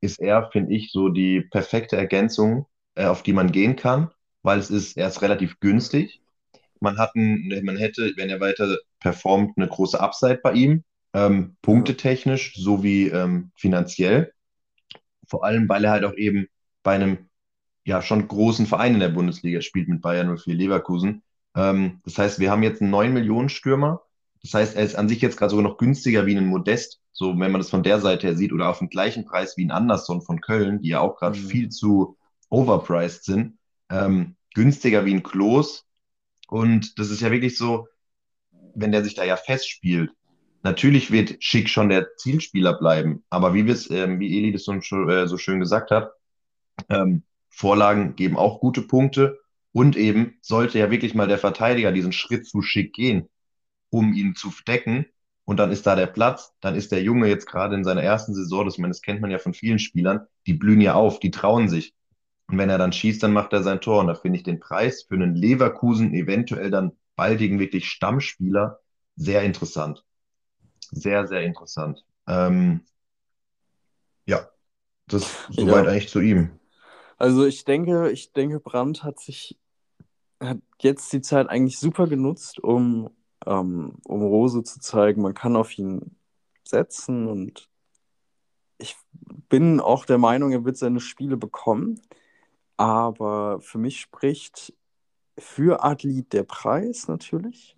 ist 0.00 0.20
er, 0.20 0.50
finde 0.50 0.74
ich, 0.74 0.90
so 0.92 1.08
die 1.08 1.42
perfekte 1.42 1.96
Ergänzung, 1.96 2.66
äh, 2.94 3.06
auf 3.06 3.22
die 3.22 3.32
man 3.32 3.52
gehen 3.52 3.76
kann, 3.76 4.10
weil 4.42 4.58
es 4.58 4.70
ist, 4.70 4.96
er 4.96 5.08
ist 5.08 5.22
relativ 5.22 5.60
günstig. 5.60 6.20
Man 6.80 6.98
hat 6.98 7.14
ein, 7.16 7.60
man 7.64 7.76
hätte, 7.76 8.12
wenn 8.16 8.30
er 8.30 8.40
weiter 8.40 8.76
performt, 9.00 9.56
eine 9.56 9.68
große 9.68 10.00
Upside 10.00 10.40
bei 10.42 10.52
ihm, 10.52 10.84
ähm, 11.12 11.56
punktetechnisch 11.62 12.54
sowie 12.54 13.08
ähm, 13.08 13.50
finanziell. 13.56 14.32
Vor 15.26 15.44
allem, 15.44 15.68
weil 15.68 15.84
er 15.84 15.90
halt 15.90 16.04
auch 16.04 16.14
eben 16.14 16.48
bei 16.88 16.94
einem 16.94 17.28
ja 17.84 18.00
schon 18.00 18.26
großen 18.26 18.64
Verein 18.64 18.94
in 18.94 19.00
der 19.00 19.10
Bundesliga 19.10 19.60
spielt 19.60 19.88
mit 19.88 20.00
Bayern 20.00 20.34
04 20.38 20.54
Leverkusen. 20.54 21.22
Ähm, 21.54 22.00
das 22.06 22.16
heißt, 22.16 22.38
wir 22.38 22.50
haben 22.50 22.62
jetzt 22.62 22.80
einen 22.80 22.90
9 22.90 23.12
Millionen 23.12 23.50
Stürmer. 23.50 24.00
Das 24.40 24.54
heißt, 24.54 24.74
er 24.74 24.84
ist 24.84 24.94
an 24.94 25.06
sich 25.06 25.20
jetzt 25.20 25.36
gerade 25.36 25.50
sogar 25.50 25.64
noch 25.64 25.76
günstiger 25.76 26.24
wie 26.24 26.34
ein 26.34 26.46
Modest, 26.46 27.02
so 27.12 27.38
wenn 27.38 27.52
man 27.52 27.60
das 27.60 27.68
von 27.68 27.82
der 27.82 28.00
Seite 28.00 28.28
her 28.28 28.36
sieht, 28.36 28.54
oder 28.54 28.70
auf 28.70 28.78
dem 28.78 28.88
gleichen 28.88 29.26
Preis 29.26 29.58
wie 29.58 29.66
ein 29.66 29.70
Anderson 29.70 30.22
von 30.22 30.40
Köln, 30.40 30.80
die 30.80 30.88
ja 30.88 31.00
auch 31.00 31.16
gerade 31.16 31.38
mhm. 31.38 31.44
viel 31.44 31.68
zu 31.68 32.16
overpriced 32.48 33.24
sind. 33.24 33.58
Ähm, 33.90 34.36
günstiger 34.54 35.04
wie 35.04 35.12
ein 35.12 35.22
Klos. 35.22 35.84
Und 36.48 36.98
das 36.98 37.10
ist 37.10 37.20
ja 37.20 37.30
wirklich 37.30 37.58
so, 37.58 37.86
wenn 38.74 38.92
der 38.92 39.04
sich 39.04 39.14
da 39.14 39.24
ja 39.24 39.36
festspielt, 39.36 40.10
natürlich 40.62 41.10
wird 41.10 41.36
Schick 41.44 41.68
schon 41.68 41.90
der 41.90 42.16
Zielspieler 42.16 42.78
bleiben, 42.78 43.24
aber 43.28 43.52
wie 43.52 43.66
wir 43.66 43.74
es, 43.74 43.90
ähm, 43.90 44.20
wie 44.20 44.38
Eli 44.38 44.52
das 44.52 44.64
so, 44.64 44.72
äh, 44.72 45.28
so 45.28 45.36
schön 45.36 45.60
gesagt 45.60 45.90
hat, 45.90 46.12
ähm, 46.88 47.22
Vorlagen 47.50 48.16
geben 48.16 48.36
auch 48.36 48.60
gute 48.60 48.82
Punkte 48.82 49.40
und 49.72 49.96
eben 49.96 50.38
sollte 50.42 50.78
ja 50.78 50.90
wirklich 50.90 51.14
mal 51.14 51.28
der 51.28 51.38
Verteidiger 51.38 51.92
diesen 51.92 52.12
Schritt 52.12 52.46
zu 52.46 52.62
Schick 52.62 52.92
gehen, 52.94 53.28
um 53.90 54.12
ihn 54.12 54.34
zu 54.34 54.52
decken, 54.66 55.06
und 55.48 55.56
dann 55.56 55.72
ist 55.72 55.86
da 55.86 55.96
der 55.96 56.08
Platz, 56.08 56.52
dann 56.60 56.74
ist 56.74 56.92
der 56.92 57.02
Junge 57.02 57.26
jetzt 57.26 57.46
gerade 57.46 57.74
in 57.74 57.82
seiner 57.82 58.02
ersten 58.02 58.34
Saison, 58.34 58.66
das, 58.66 58.76
das 58.76 59.00
kennt 59.00 59.22
man 59.22 59.30
ja 59.30 59.38
von 59.38 59.54
vielen 59.54 59.78
Spielern, 59.78 60.26
die 60.46 60.52
blühen 60.52 60.82
ja 60.82 60.92
auf, 60.92 61.20
die 61.20 61.30
trauen 61.30 61.70
sich. 61.70 61.94
Und 62.48 62.58
wenn 62.58 62.68
er 62.68 62.76
dann 62.76 62.92
schießt, 62.92 63.22
dann 63.22 63.32
macht 63.32 63.54
er 63.54 63.62
sein 63.62 63.80
Tor. 63.80 64.00
Und 64.00 64.08
da 64.08 64.14
finde 64.14 64.36
ich 64.36 64.42
den 64.42 64.60
Preis 64.60 65.04
für 65.08 65.14
einen 65.14 65.34
Leverkusen, 65.34 66.12
eventuell 66.12 66.70
dann 66.70 66.92
baldigen 67.16 67.58
wirklich 67.58 67.88
Stammspieler, 67.88 68.80
sehr 69.16 69.42
interessant. 69.42 70.04
Sehr, 70.90 71.26
sehr 71.26 71.40
interessant. 71.40 72.04
Ähm, 72.26 72.82
ja, 74.26 74.50
das 75.06 75.46
soweit 75.48 75.86
ja. 75.86 75.92
eigentlich 75.92 76.10
zu 76.10 76.20
ihm. 76.20 76.57
Also 77.18 77.44
ich 77.46 77.64
denke, 77.64 78.10
ich 78.10 78.32
denke, 78.32 78.60
Brandt 78.60 79.04
hat 79.04 79.20
sich 79.20 79.58
hat 80.40 80.58
jetzt 80.80 81.12
die 81.12 81.20
Zeit 81.20 81.48
eigentlich 81.48 81.78
super 81.78 82.06
genutzt, 82.06 82.60
um 82.60 83.10
ähm, 83.46 83.94
um 84.04 84.22
Rose 84.22 84.62
zu 84.64 84.80
zeigen, 84.80 85.22
man 85.22 85.34
kann 85.34 85.56
auf 85.56 85.76
ihn 85.78 86.16
setzen 86.64 87.28
und 87.28 87.68
ich 88.78 88.96
bin 89.48 89.80
auch 89.80 90.04
der 90.04 90.18
Meinung, 90.18 90.52
er 90.52 90.64
wird 90.64 90.76
seine 90.76 91.00
Spiele 91.00 91.36
bekommen. 91.36 92.00
Aber 92.76 93.60
für 93.60 93.78
mich 93.78 94.00
spricht 94.00 94.74
für 95.38 95.84
Adlit 95.84 96.32
der 96.32 96.44
Preis 96.44 97.08
natürlich. 97.08 97.76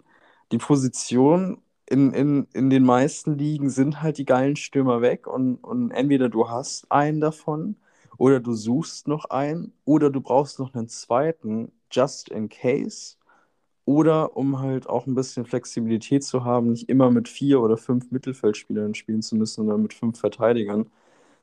Die 0.53 0.59
Position 0.59 1.63
in, 1.87 2.13
in, 2.13 2.49
in 2.53 2.71
den 2.71 2.85
meisten 2.85 3.39
Ligen 3.39 3.71
sind 3.71 4.03
halt 4.03 4.19
die 4.19 4.27
geilen 4.27 4.57
Stürmer 4.57 5.01
weg 5.03 5.27
und, 5.27 5.57
und 5.57 5.91
entweder 5.91 6.29
du 6.29 6.49
hast 6.51 6.91
einen 6.93 7.21
davon 7.21 7.77
oder 8.21 8.39
du 8.39 8.53
suchst 8.53 9.09
noch 9.09 9.25
einen 9.31 9.73
oder 9.87 10.11
du 10.11 10.21
brauchst 10.21 10.59
noch 10.59 10.75
einen 10.75 10.89
zweiten, 10.89 11.73
just 11.91 12.29
in 12.29 12.51
case. 12.51 13.17
Oder 13.87 14.37
um 14.37 14.59
halt 14.59 14.87
auch 14.91 15.07
ein 15.07 15.15
bisschen 15.15 15.47
Flexibilität 15.47 16.23
zu 16.23 16.45
haben, 16.45 16.73
nicht 16.73 16.91
immer 16.91 17.11
mit 17.11 17.29
vier 17.31 17.63
oder 17.63 17.79
fünf 17.79 18.11
Mittelfeldspielern 18.11 18.95
spielen 18.95 19.23
zu 19.23 19.37
müssen 19.37 19.67
oder 19.67 19.79
mit 19.79 19.95
fünf 19.95 20.21
Verteidigern, 20.21 20.91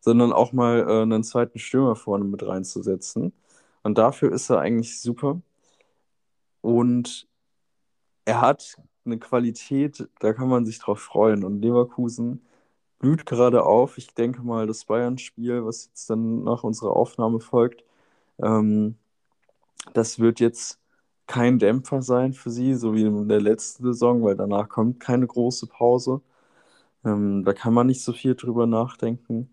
sondern 0.01 0.31
auch 0.31 0.53
mal 0.53 0.81
äh, 0.88 1.01
einen 1.01 1.24
zweiten 1.24 1.57
Stürmer 1.57 1.96
vorne 1.96 2.25
mit 2.25 2.46
reinzusetzen. 2.46 3.34
Und 3.81 3.98
dafür 3.98 4.31
ist 4.31 4.51
er 4.51 4.60
eigentlich 4.60 5.01
super. 5.01 5.41
Und 6.62 7.27
er 8.25 8.41
hat 8.41 8.77
eine 9.03 9.17
Qualität, 9.17 10.07
da 10.19 10.31
kann 10.34 10.50
man 10.50 10.65
sich 10.67 10.77
drauf 10.79 11.00
freuen. 11.00 11.43
Und 11.43 11.62
Leverkusen 11.62 12.41
blüht 13.00 13.25
gerade 13.25 13.63
auf. 13.66 13.98
Ich 13.98 14.13
denke 14.13 14.42
mal, 14.42 14.68
das 14.68 14.86
Bayern-Spiel, 14.86 15.66
was 15.66 15.88
jetzt 15.88 16.10
dann 16.10 16.44
nach 16.44 16.63
unserer 16.63 16.96
Aufnahme 16.96 17.39
folgt, 17.39 17.84
ähm, 18.42 18.98
das 19.94 20.20
wird 20.20 20.39
jetzt 20.39 20.80
kein 21.27 21.60
Dämpfer 21.60 22.01
sein 22.01 22.34
für 22.34 22.50
sie, 22.51 22.75
so 22.75 22.94
wie 22.96 23.04
in 23.04 23.27
der 23.30 23.42
letzten 23.42 23.84
Saison, 23.84 24.24
weil 24.24 24.36
danach 24.36 24.70
kommt 24.70 25.00
keine 25.00 25.27
große 25.27 25.68
Pause. 25.68 26.22
Ähm, 27.06 27.44
da 27.46 27.54
kann 27.54 27.74
man 27.74 27.88
nicht 27.88 28.04
so 28.04 28.13
viel 28.13 28.36
drüber 28.36 28.68
nachdenken. 28.68 29.50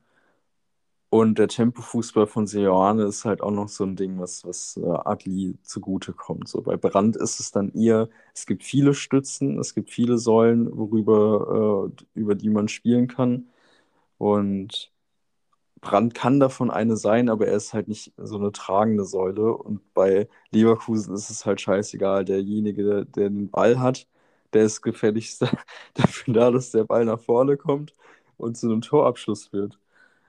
Und 1.15 1.39
der 1.39 1.47
Tempofußball 1.47 2.27
von 2.27 2.49
Seoane 2.49 3.05
ist 3.05 3.25
halt 3.25 3.41
auch 3.41 3.53
noch 3.53 3.69
so 3.69 3.85
ein 3.85 3.95
Ding, 3.95 4.19
was, 4.19 4.45
was 4.45 4.77
äh, 4.79 4.85
Adli 4.85 5.57
zugutekommt. 5.63 6.49
So, 6.49 6.61
bei 6.63 6.77
Brand 6.77 7.15
ist 7.17 7.39
es 7.39 7.53
dann 7.53 7.71
eher, 7.73 8.09
es 8.35 8.47
gibt 8.47 8.65
viele 8.65 8.95
Stützen, 8.95 9.61
es 9.61 9.75
gibt 9.75 9.91
viele 9.91 10.19
Säulen, 10.19 10.77
worüber, 10.77 11.93
äh, 11.95 12.19
über 12.19 12.35
die 12.35 12.49
man 12.51 12.67
spielen 12.67 13.07
kann. 13.07 13.49
Und 14.19 14.93
Brand 15.81 16.15
kann 16.15 16.41
davon 16.41 16.71
eine 16.71 16.97
sein, 16.97 17.29
aber 17.31 17.49
er 17.49 17.57
ist 17.57 17.75
halt 17.75 17.89
nicht 17.89 18.13
so 18.17 18.37
eine 18.39 18.53
tragende 18.53 19.05
Säule. 19.05 19.55
Und 19.57 19.95
bei 19.95 20.29
Leverkusen 20.53 21.15
ist 21.15 21.31
es 21.31 21.47
halt 21.47 21.61
scheißegal. 21.61 22.25
Derjenige, 22.25 22.85
der, 22.85 23.05
der 23.07 23.31
den 23.31 23.51
Ball 23.51 23.81
hat, 23.81 24.09
der 24.55 24.65
ist 24.65 24.83
gefälligst 24.83 25.43
dafür 25.95 26.35
da, 26.35 26.51
dass 26.51 26.73
der 26.73 26.85
Ball 26.85 27.05
nach 27.07 27.21
vorne 27.21 27.57
kommt 27.57 27.95
und 28.39 28.57
zu 28.57 28.69
einem 28.69 28.83
Torabschluss 28.83 29.53
wird. 29.53 29.79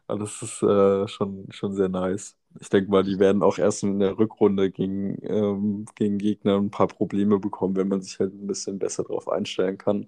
Also 0.08 0.24
das 0.26 0.42
ist 0.42 0.62
äh, 0.64 1.08
schon, 1.08 1.48
schon 1.52 1.74
sehr 1.74 1.90
nice. 1.90 2.38
Ich 2.60 2.70
denke 2.70 2.92
mal, 2.92 3.04
die 3.04 3.18
werden 3.20 3.42
auch 3.42 3.58
erst 3.58 3.84
in 3.84 4.00
der 4.00 4.18
Rückrunde 4.18 4.72
gegen, 4.72 5.18
ähm, 5.24 5.86
gegen 5.96 6.18
Gegner 6.20 6.58
ein 6.58 6.70
paar 6.72 6.88
Probleme 6.88 7.40
bekommen, 7.40 7.76
wenn 7.76 7.88
man 7.88 8.02
sich 8.02 8.20
halt 8.20 8.34
ein 8.34 8.46
bisschen 8.48 8.78
besser 8.80 9.04
darauf 9.04 9.28
einstellen 9.28 9.78
kann. 9.78 10.08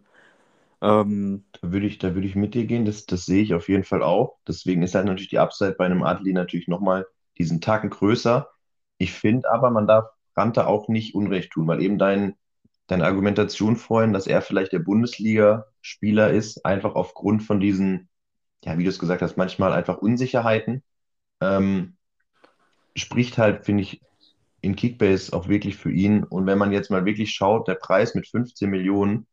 Ähm, 0.82 1.46
da 1.62 1.72
würde 1.72 1.88
ich, 1.88 2.00
da 2.00 2.16
ich 2.16 2.36
mit 2.36 2.56
dir 2.56 2.66
gehen, 2.68 2.86
das, 2.86 3.06
das 3.08 3.25
sehe 3.25 3.44
ich 3.44 3.54
auf 3.56 3.70
jeden 3.70 3.84
Fall 3.86 4.04
auch. 4.04 4.38
Deswegen 4.48 4.84
ist 4.84 4.96
halt 4.96 5.06
natürlich 5.08 5.30
die 5.30 5.39
Upside 5.39 5.74
bei 5.77 5.86
einem 5.86 6.04
Adli 6.04 6.34
natürlich 6.34 6.68
nochmal 6.70 7.08
diesen 7.39 7.62
Tacken 7.62 7.89
größer. 7.92 8.50
Ich 9.00 9.13
finde 9.13 9.51
aber, 9.51 9.72
man 9.72 9.88
darf 9.88 10.08
Rante 10.36 10.68
auch 10.68 10.88
nicht 10.89 11.16
Unrecht 11.16 11.51
tun, 11.51 11.68
weil 11.68 11.82
eben 11.82 11.98
dein, 12.00 12.36
deine 12.88 13.06
Argumentation 13.06 13.75
vorhin, 13.77 14.13
dass 14.13 14.27
er 14.27 14.42
vielleicht 14.42 14.74
der 14.74 14.80
Bundesliga-Spieler 14.80 16.32
ist, 16.32 16.66
einfach 16.66 16.96
aufgrund 16.96 17.44
von 17.44 17.60
diesen, 17.60 18.10
ja, 18.64 18.78
wie 18.78 18.84
du 18.84 18.90
es 18.90 19.00
gesagt 19.00 19.22
hast, 19.22 19.38
manchmal 19.38 19.74
einfach 19.74 19.98
Unsicherheiten, 19.98 20.84
ähm, 21.42 21.98
spricht 22.96 23.38
halt, 23.38 23.66
finde 23.66 23.84
ich, 23.84 24.02
in 24.62 24.76
Kickbase 24.76 25.34
auch 25.34 25.48
wirklich 25.48 25.78
für 25.78 25.92
ihn. 25.92 26.24
Und 26.24 26.46
wenn 26.48 26.58
man 26.58 26.72
jetzt 26.72 26.92
mal 26.92 27.06
wirklich 27.06 27.32
schaut, 27.32 27.68
der 27.68 27.76
Preis 27.76 28.16
mit 28.16 28.28
15 28.28 28.70
Millionen, 28.70 29.28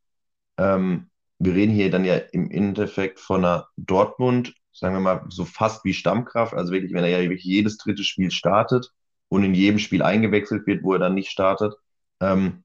ähm, 0.58 1.10
wir 1.38 1.54
reden 1.54 1.72
hier 1.72 1.90
dann 1.90 2.04
ja 2.04 2.16
im 2.16 2.50
Endeffekt 2.50 3.20
von 3.20 3.44
einer 3.44 3.68
Dortmund, 3.76 4.54
sagen 4.72 4.94
wir 4.94 5.00
mal, 5.00 5.24
so 5.28 5.44
fast 5.44 5.84
wie 5.84 5.94
Stammkraft, 5.94 6.54
also 6.54 6.72
wirklich, 6.72 6.92
wenn 6.92 7.04
er 7.04 7.10
ja 7.10 7.20
wirklich 7.22 7.44
jedes 7.44 7.78
dritte 7.78 8.04
Spiel 8.04 8.30
startet 8.30 8.90
und 9.28 9.44
in 9.44 9.54
jedem 9.54 9.78
Spiel 9.78 10.02
eingewechselt 10.02 10.66
wird, 10.66 10.82
wo 10.84 10.92
er 10.92 10.98
dann 10.98 11.14
nicht 11.14 11.30
startet, 11.30 11.74
ähm, 12.20 12.63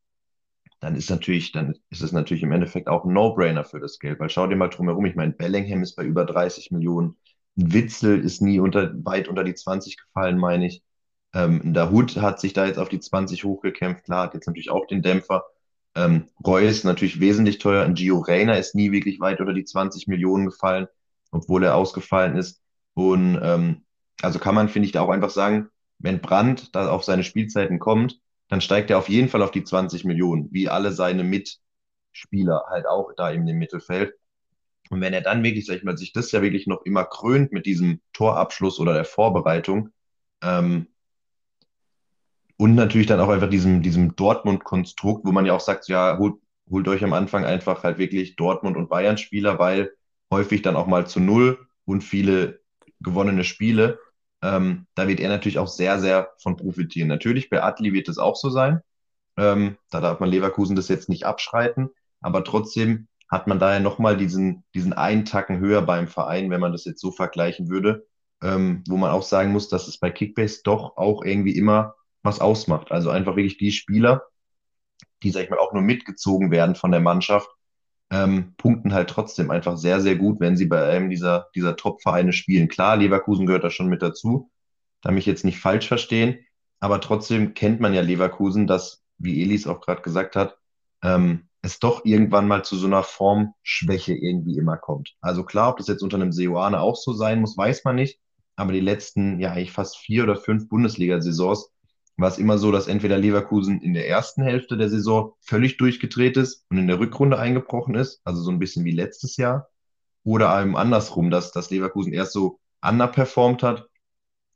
dann 0.80 0.96
ist 0.96 1.10
natürlich, 1.10 1.52
dann 1.52 1.76
ist 1.90 2.02
es 2.02 2.12
natürlich 2.12 2.44
im 2.44 2.52
Endeffekt 2.52 2.88
auch 2.88 3.06
ein 3.06 3.14
No-Brainer 3.14 3.66
für 3.66 3.80
das 3.80 4.00
Geld. 4.00 4.20
Weil 4.20 4.30
schau 4.30 4.48
dir 4.48 4.56
mal 4.56 4.70
drumherum, 4.70 5.06
ich 5.06 5.16
meine, 5.16 5.34
Bellingham 5.34 5.84
ist 5.84 5.96
bei 5.96 6.04
über 6.04 6.26
30 6.26 6.72
Millionen, 6.72 7.18
Witzel 7.56 8.24
ist 8.24 8.42
nie 8.42 8.60
unter, 8.60 8.94
weit 9.04 9.28
unter 9.28 9.44
die 9.44 9.56
20 9.56 9.98
gefallen, 9.98 10.38
meine 10.38 10.68
ich. 10.68 10.82
Ähm, 11.34 11.74
der 11.74 11.92
Hut 11.92 12.18
hat 12.18 12.40
sich 12.40 12.54
da 12.54 12.66
jetzt 12.66 12.80
auf 12.80 12.90
die 12.90 13.00
20 13.00 13.44
hochgekämpft, 13.44 14.06
klar, 14.06 14.26
hat 14.26 14.34
jetzt 14.34 14.48
natürlich 14.48 14.70
auch 14.72 14.88
den 14.88 15.02
Dämpfer. 15.02 15.44
Ähm, 15.96 16.28
Roy 16.46 16.68
ist 16.68 16.86
natürlich 16.86 17.20
wesentlich 17.20 17.60
teuer. 17.60 17.84
Ein 17.84 17.96
Gio 17.96 18.20
Reyna 18.20 18.56
ist 18.56 18.76
nie 18.76 18.92
wirklich 18.92 19.20
weit 19.20 19.42
unter 19.42 19.54
die 19.54 19.66
20 19.66 20.08
Millionen 20.08 20.46
gefallen, 20.46 20.88
obwohl 21.32 21.64
er 21.64 21.76
ausgefallen 21.76 22.38
ist. 22.38 22.62
Und 22.94 23.40
ähm, 23.42 23.84
also 24.22 24.40
kann 24.40 24.56
man, 24.56 24.70
finde 24.70 24.86
ich, 24.86 24.92
da 24.92 25.02
auch 25.02 25.10
einfach 25.10 25.30
sagen, 25.30 25.70
wenn 26.00 26.22
Brandt 26.22 26.76
da 26.76 26.90
auf 26.90 27.04
seine 27.04 27.24
Spielzeiten 27.24 27.80
kommt, 27.80 28.20
dann 28.50 28.62
steigt 28.62 28.90
er 28.90 28.98
auf 28.98 29.10
jeden 29.10 29.30
Fall 29.30 29.42
auf 29.42 29.52
die 29.52 29.64
20 29.64 30.06
Millionen, 30.06 30.50
wie 30.52 30.70
alle 30.70 30.92
seine 30.92 31.24
Mitspieler 31.24 32.66
halt 32.70 32.86
auch 32.88 33.14
da 33.16 33.30
in 33.32 33.46
dem 33.46 33.58
Mittelfeld. 33.58 34.14
Und 34.90 35.02
wenn 35.02 35.14
er 35.14 35.22
dann 35.22 35.44
wirklich, 35.44 35.66
sag 35.66 35.78
ich 35.78 35.84
mal, 35.84 35.98
sich 35.98 36.14
das 36.14 36.32
ja 36.32 36.42
wirklich 36.42 36.68
noch 36.68 36.82
immer 36.84 37.06
krönt 37.06 37.52
mit 37.52 37.66
diesem 37.66 38.02
Torabschluss 38.14 38.80
oder 38.80 38.94
der 38.94 39.06
Vorbereitung, 39.06 39.90
ähm, 40.42 40.88
und 42.58 42.76
natürlich 42.76 43.08
dann 43.08 43.22
auch 43.22 43.30
einfach 43.30 43.50
diesem, 43.50 43.82
diesem 43.82 44.18
Dortmund-Konstrukt, 44.18 45.26
wo 45.26 45.32
man 45.32 45.46
ja 45.46 45.54
auch 45.54 45.62
sagt, 45.62 45.88
ja, 45.88 46.18
holt, 46.18 46.36
holt 46.70 46.90
euch 46.90 47.04
am 47.06 47.14
Anfang 47.14 47.46
einfach 47.46 47.84
halt 47.84 47.98
wirklich 47.98 48.36
Dortmund- 48.36 48.76
und 48.76 48.90
Bayern-Spieler, 48.90 49.60
weil 49.60 49.94
häufig 50.30 50.62
dann 50.62 50.76
auch 50.76 50.86
mal 50.86 51.08
zu 51.08 51.22
Null 51.22 51.66
und 51.86 52.04
viele 52.04 52.60
gewonnene 53.00 53.46
Spiele. 53.46 53.98
Ähm, 54.42 54.88
da 54.96 55.08
wird 55.08 55.20
er 55.20 55.30
natürlich 55.30 55.60
auch 55.60 55.68
sehr, 55.68 56.00
sehr 56.00 56.32
von 56.42 56.56
profitieren. 56.56 57.08
Natürlich, 57.08 57.50
bei 57.50 57.62
Atli 57.62 57.94
wird 57.94 58.08
es 58.10 58.18
auch 58.18 58.36
so 58.36 58.50
sein. 58.50 58.82
Ähm, 59.38 59.78
da 59.90 60.02
darf 60.02 60.20
man 60.20 60.30
Leverkusen 60.30 60.76
das 60.76 60.88
jetzt 60.88 61.10
nicht 61.10 61.26
abschreiten, 61.26 61.90
aber 62.22 62.44
trotzdem 62.44 63.08
hat 63.30 63.48
man 63.48 63.60
daher 63.60 63.80
nochmal 63.80 64.18
diesen, 64.18 64.64
diesen 64.74 64.94
einen 64.94 65.24
Tacken 65.26 65.60
höher 65.60 65.82
beim 65.82 66.08
Verein, 66.08 66.50
wenn 66.50 66.60
man 66.62 66.72
das 66.72 66.86
jetzt 66.86 67.00
so 67.00 67.12
vergleichen 67.12 67.70
würde, 67.70 68.08
ähm, 68.42 68.84
wo 68.88 68.98
man 68.98 69.12
auch 69.12 69.24
sagen 69.24 69.52
muss, 69.52 69.70
dass 69.70 69.88
es 69.88 70.00
bei 70.00 70.10
Kickbase 70.10 70.62
doch 70.64 70.98
auch 70.98 71.24
irgendwie 71.24 71.56
immer 71.56 71.96
was 72.24 72.42
ausmacht. 72.42 72.92
Also 72.92 73.12
einfach 73.12 73.36
wirklich 73.36 73.58
die 73.58 73.72
Spieler, 73.72 74.24
die, 75.24 75.32
sag 75.32 75.44
ich 75.44 75.50
mal, 75.50 75.60
auch 75.60 75.74
nur 75.74 75.84
mitgezogen 75.84 76.52
werden 76.52 76.76
von 76.76 76.92
der 76.92 77.02
Mannschaft, 77.02 77.50
ähm, 78.12 78.54
punkten 78.58 78.94
halt 78.94 79.10
trotzdem 79.10 79.52
einfach 79.52 79.78
sehr, 79.78 80.02
sehr 80.02 80.16
gut, 80.16 80.40
wenn 80.40 80.58
sie 80.58 80.66
bei 80.66 80.90
einem 80.90 81.10
dieser, 81.10 81.48
dieser 81.56 81.76
Top-Vereine 81.76 82.34
spielen. 82.34 82.68
Klar, 82.68 82.98
Leverkusen 82.98 83.46
gehört 83.46 83.64
da 83.64 83.70
schon 83.70 83.88
mit 83.88 84.02
dazu, 84.02 84.52
da 85.02 85.12
mich 85.12 85.26
jetzt 85.26 85.46
nicht 85.46 85.60
falsch 85.60 85.88
verstehen, 85.88 86.40
aber 86.80 87.02
trotzdem 87.02 87.54
kennt 87.54 87.80
man 87.80 87.94
ja 87.94 88.02
Leverkusen, 88.02 88.68
dass, 88.68 89.04
wie 89.18 89.42
Elis 89.42 89.68
auch 89.68 89.82
gerade 89.82 90.02
gesagt 90.02 90.36
hat, 90.36 90.58
ähm, 91.04 91.50
es 91.62 91.80
doch 91.80 92.06
irgendwann 92.06 92.48
mal 92.48 92.64
zu 92.64 92.78
so 92.78 92.88
einer 92.88 93.04
Formschwäche 93.04 94.14
irgendwie 94.14 94.58
immer 94.58 94.78
kommt. 94.78 95.16
Also 95.22 95.44
klar, 95.44 95.70
ob 95.70 95.78
das 95.78 95.88
jetzt 95.88 96.02
unter 96.02 96.16
einem 96.16 96.32
Seoane 96.32 96.80
auch 96.80 96.96
so 96.96 97.14
sein 97.14 97.42
muss, 97.42 97.58
weiß 97.58 97.84
man 97.84 97.96
nicht. 97.96 98.20
Aber 98.56 98.72
die 98.74 98.80
letzten, 98.80 99.40
ja, 99.40 99.52
eigentlich 99.52 99.72
fast 99.72 99.98
vier 99.98 100.24
oder 100.24 100.36
fünf 100.36 100.68
Bundesliga-Saisons 100.70 101.72
war 102.20 102.30
es 102.30 102.38
immer 102.38 102.58
so, 102.58 102.72
dass 102.72 102.88
entweder 102.88 103.18
Leverkusen 103.18 103.82
in 103.82 103.94
der 103.94 104.08
ersten 104.08 104.44
Hälfte 104.44 104.78
der 104.78 104.90
Saison 104.90 105.34
völlig 105.42 105.78
durchgedreht 105.78 106.38
ist 106.38 106.66
und 106.70 106.78
in 106.78 106.88
der 106.88 107.00
Rückrunde 107.00 107.40
eingebrochen 107.40 107.96
ist, 107.96 108.22
also 108.24 108.42
so 108.42 108.52
ein 108.52 108.60
bisschen 108.60 108.86
wie 108.86 108.92
letztes 108.92 109.38
Jahr, 109.38 109.70
oder 110.24 110.62
eben 110.62 110.76
andersrum, 110.76 111.30
dass, 111.30 111.52
dass 111.52 111.70
Leverkusen 111.70 112.14
erst 112.14 112.34
so 112.34 112.60
underperformt 112.82 113.64
hat, 113.64 113.88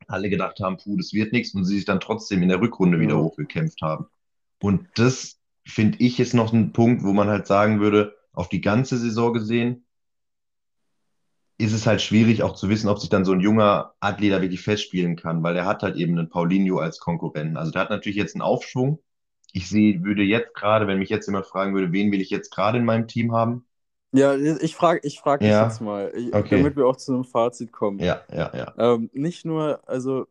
alle 0.07 0.29
gedacht 0.29 0.59
haben, 0.59 0.77
puh, 0.77 0.97
das 0.97 1.13
wird 1.13 1.31
nichts 1.31 1.53
und 1.53 1.65
sie 1.65 1.75
sich 1.75 1.85
dann 1.85 1.99
trotzdem 1.99 2.41
in 2.43 2.49
der 2.49 2.61
Rückrunde 2.61 2.99
wieder 2.99 3.15
ja. 3.15 3.21
hochgekämpft 3.21 3.81
haben. 3.81 4.07
Und 4.61 4.87
das 4.95 5.39
finde 5.65 5.99
ich 5.99 6.19
ist 6.19 6.33
noch 6.33 6.51
ein 6.51 6.73
Punkt, 6.73 7.03
wo 7.03 7.13
man 7.13 7.29
halt 7.29 7.47
sagen 7.47 7.79
würde, 7.79 8.15
auf 8.33 8.49
die 8.49 8.61
ganze 8.61 8.97
Saison 8.97 9.33
gesehen, 9.33 9.82
ist 11.57 11.73
es 11.73 11.85
halt 11.85 12.01
schwierig 12.01 12.43
auch 12.43 12.55
zu 12.55 12.69
wissen, 12.69 12.89
ob 12.89 12.99
sich 12.99 13.09
dann 13.09 13.25
so 13.25 13.31
ein 13.31 13.39
junger 13.39 13.93
Athlet 13.99 14.33
da 14.33 14.41
wirklich 14.41 14.61
festspielen 14.61 15.15
kann, 15.15 15.43
weil 15.43 15.55
er 15.55 15.65
hat 15.65 15.83
halt 15.83 15.95
eben 15.95 16.17
einen 16.17 16.29
Paulinho 16.29 16.79
als 16.79 16.99
Konkurrenten. 16.99 17.57
Also 17.57 17.71
der 17.71 17.81
hat 17.81 17.89
natürlich 17.89 18.17
jetzt 18.17 18.35
einen 18.35 18.41
Aufschwung. 18.41 18.99
Ich 19.51 19.69
sehe, 19.69 20.03
würde 20.03 20.23
jetzt 20.23 20.55
gerade, 20.55 20.87
wenn 20.87 20.97
mich 20.97 21.09
jetzt 21.09 21.27
jemand 21.27 21.45
fragen 21.45 21.75
würde, 21.75 21.91
wen 21.91 22.11
will 22.11 22.21
ich 22.21 22.31
jetzt 22.31 22.49
gerade 22.51 22.79
in 22.79 22.85
meinem 22.85 23.07
Team 23.07 23.33
haben? 23.33 23.65
Ja, 24.11 24.35
ich 24.35 24.75
frage 24.75 24.99
ich 25.03 25.19
frag 25.19 25.39
dich 25.39 25.49
ja. 25.49 25.65
jetzt 25.65 25.81
mal, 25.81 26.11
okay. 26.31 26.57
damit 26.57 26.75
wir 26.75 26.85
auch 26.85 26.97
zu 26.97 27.13
einem 27.13 27.23
Fazit 27.23 27.71
kommen. 27.71 27.99
Ja, 27.99 28.21
ja, 28.31 28.51
ja. 28.55 28.73
Ähm, 28.77 29.09
nicht 29.13 29.43
nur, 29.43 29.79
also 29.87 30.27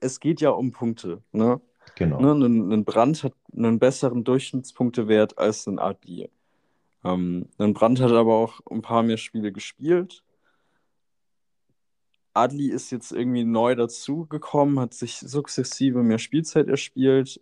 es 0.00 0.18
geht 0.18 0.40
ja 0.40 0.50
um 0.50 0.72
Punkte, 0.72 1.22
ne? 1.32 1.60
Genau. 1.96 2.20
Ne, 2.20 2.46
ein, 2.46 2.84
Brand 2.84 3.22
hat 3.24 3.34
einen 3.54 3.78
besseren 3.78 4.24
Durchschnittspunktewert 4.24 5.38
als 5.38 5.66
ein 5.66 5.78
Adli. 5.78 6.30
Ähm, 7.04 7.48
ein 7.58 7.74
Brand 7.74 8.00
hat 8.00 8.12
aber 8.12 8.34
auch 8.34 8.60
ein 8.70 8.82
paar 8.82 9.02
mehr 9.02 9.16
Spiele 9.16 9.52
gespielt. 9.52 10.22
Adli 12.34 12.68
ist 12.70 12.90
jetzt 12.90 13.12
irgendwie 13.12 13.44
neu 13.44 13.74
dazugekommen, 13.74 14.78
hat 14.78 14.94
sich 14.94 15.18
sukzessive 15.18 16.02
mehr 16.02 16.18
Spielzeit 16.18 16.68
erspielt, 16.68 17.40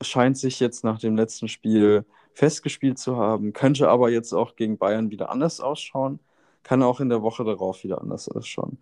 scheint 0.00 0.38
sich 0.38 0.60
jetzt 0.60 0.84
nach 0.84 0.98
dem 0.98 1.16
letzten 1.16 1.48
Spiel 1.48 2.04
festgespielt 2.34 2.98
zu 2.98 3.16
haben, 3.16 3.52
könnte 3.52 3.88
aber 3.88 4.10
jetzt 4.10 4.32
auch 4.32 4.56
gegen 4.56 4.78
Bayern 4.78 5.10
wieder 5.10 5.30
anders 5.30 5.60
ausschauen, 5.60 6.20
kann 6.62 6.82
auch 6.82 7.00
in 7.00 7.08
der 7.08 7.22
Woche 7.22 7.44
darauf 7.44 7.82
wieder 7.84 8.00
anders 8.00 8.28
ausschauen. 8.28 8.78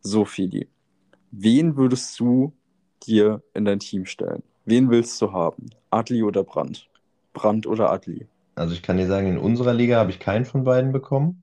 So, 0.00 0.24
Fili. 0.24 0.68
Wen 1.30 1.76
würdest 1.76 2.20
du 2.20 2.52
dir 3.06 3.42
in 3.54 3.64
dein 3.64 3.80
Team 3.80 4.04
stellen? 4.04 4.42
Wen 4.64 4.90
willst 4.90 5.20
du 5.22 5.32
haben? 5.32 5.70
Adli 5.90 6.22
oder 6.22 6.44
Brand? 6.44 6.88
Brand 7.32 7.66
oder 7.66 7.90
Adli? 7.90 8.26
Also 8.54 8.74
ich 8.74 8.82
kann 8.82 8.96
dir 8.96 9.06
sagen, 9.06 9.26
in 9.26 9.38
unserer 9.38 9.74
Liga 9.74 9.96
habe 9.96 10.10
ich 10.10 10.20
keinen 10.20 10.44
von 10.44 10.64
beiden 10.64 10.92
bekommen. 10.92 11.42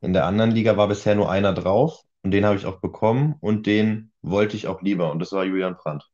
In 0.00 0.12
der 0.12 0.26
anderen 0.26 0.50
Liga 0.50 0.76
war 0.76 0.88
bisher 0.88 1.14
nur 1.14 1.30
einer 1.30 1.52
drauf 1.52 2.02
und 2.22 2.30
den 2.30 2.44
habe 2.44 2.56
ich 2.56 2.66
auch 2.66 2.80
bekommen 2.80 3.36
und 3.40 3.66
den 3.66 4.12
wollte 4.22 4.56
ich 4.56 4.66
auch 4.66 4.82
lieber 4.82 5.10
und 5.10 5.18
das 5.18 5.32
war 5.32 5.44
Julian 5.44 5.76
Brandt. 5.76 6.08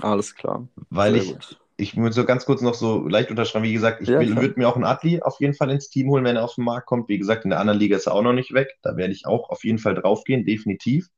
Alles 0.00 0.34
klar. 0.34 0.68
Weil 0.90 1.14
Sehr 1.14 1.22
ich, 1.22 1.32
gut. 1.32 1.60
ich 1.76 1.96
muss 1.96 2.14
so 2.14 2.24
ganz 2.24 2.44
kurz 2.44 2.60
noch 2.60 2.74
so 2.74 3.06
leicht 3.06 3.30
unterschreiben, 3.30 3.64
wie 3.64 3.72
gesagt, 3.72 4.02
ich 4.02 4.08
ja, 4.08 4.20
würde 4.20 4.54
mir 4.56 4.68
auch 4.68 4.76
einen 4.76 4.84
Adli 4.84 5.22
auf 5.22 5.40
jeden 5.40 5.54
Fall 5.54 5.70
ins 5.70 5.88
Team 5.88 6.10
holen, 6.10 6.24
wenn 6.24 6.36
er 6.36 6.44
auf 6.44 6.54
den 6.54 6.64
Markt 6.64 6.86
kommt. 6.86 7.08
Wie 7.08 7.18
gesagt, 7.18 7.44
in 7.44 7.50
der 7.50 7.60
anderen 7.60 7.78
Liga 7.78 7.96
ist 7.96 8.06
er 8.06 8.14
auch 8.14 8.22
noch 8.22 8.32
nicht 8.32 8.52
weg. 8.52 8.68
Da 8.82 8.96
werde 8.96 9.12
ich 9.12 9.26
auch 9.26 9.50
auf 9.50 9.64
jeden 9.64 9.78
Fall 9.78 9.94
draufgehen, 9.94 10.44
definitiv. 10.44 11.08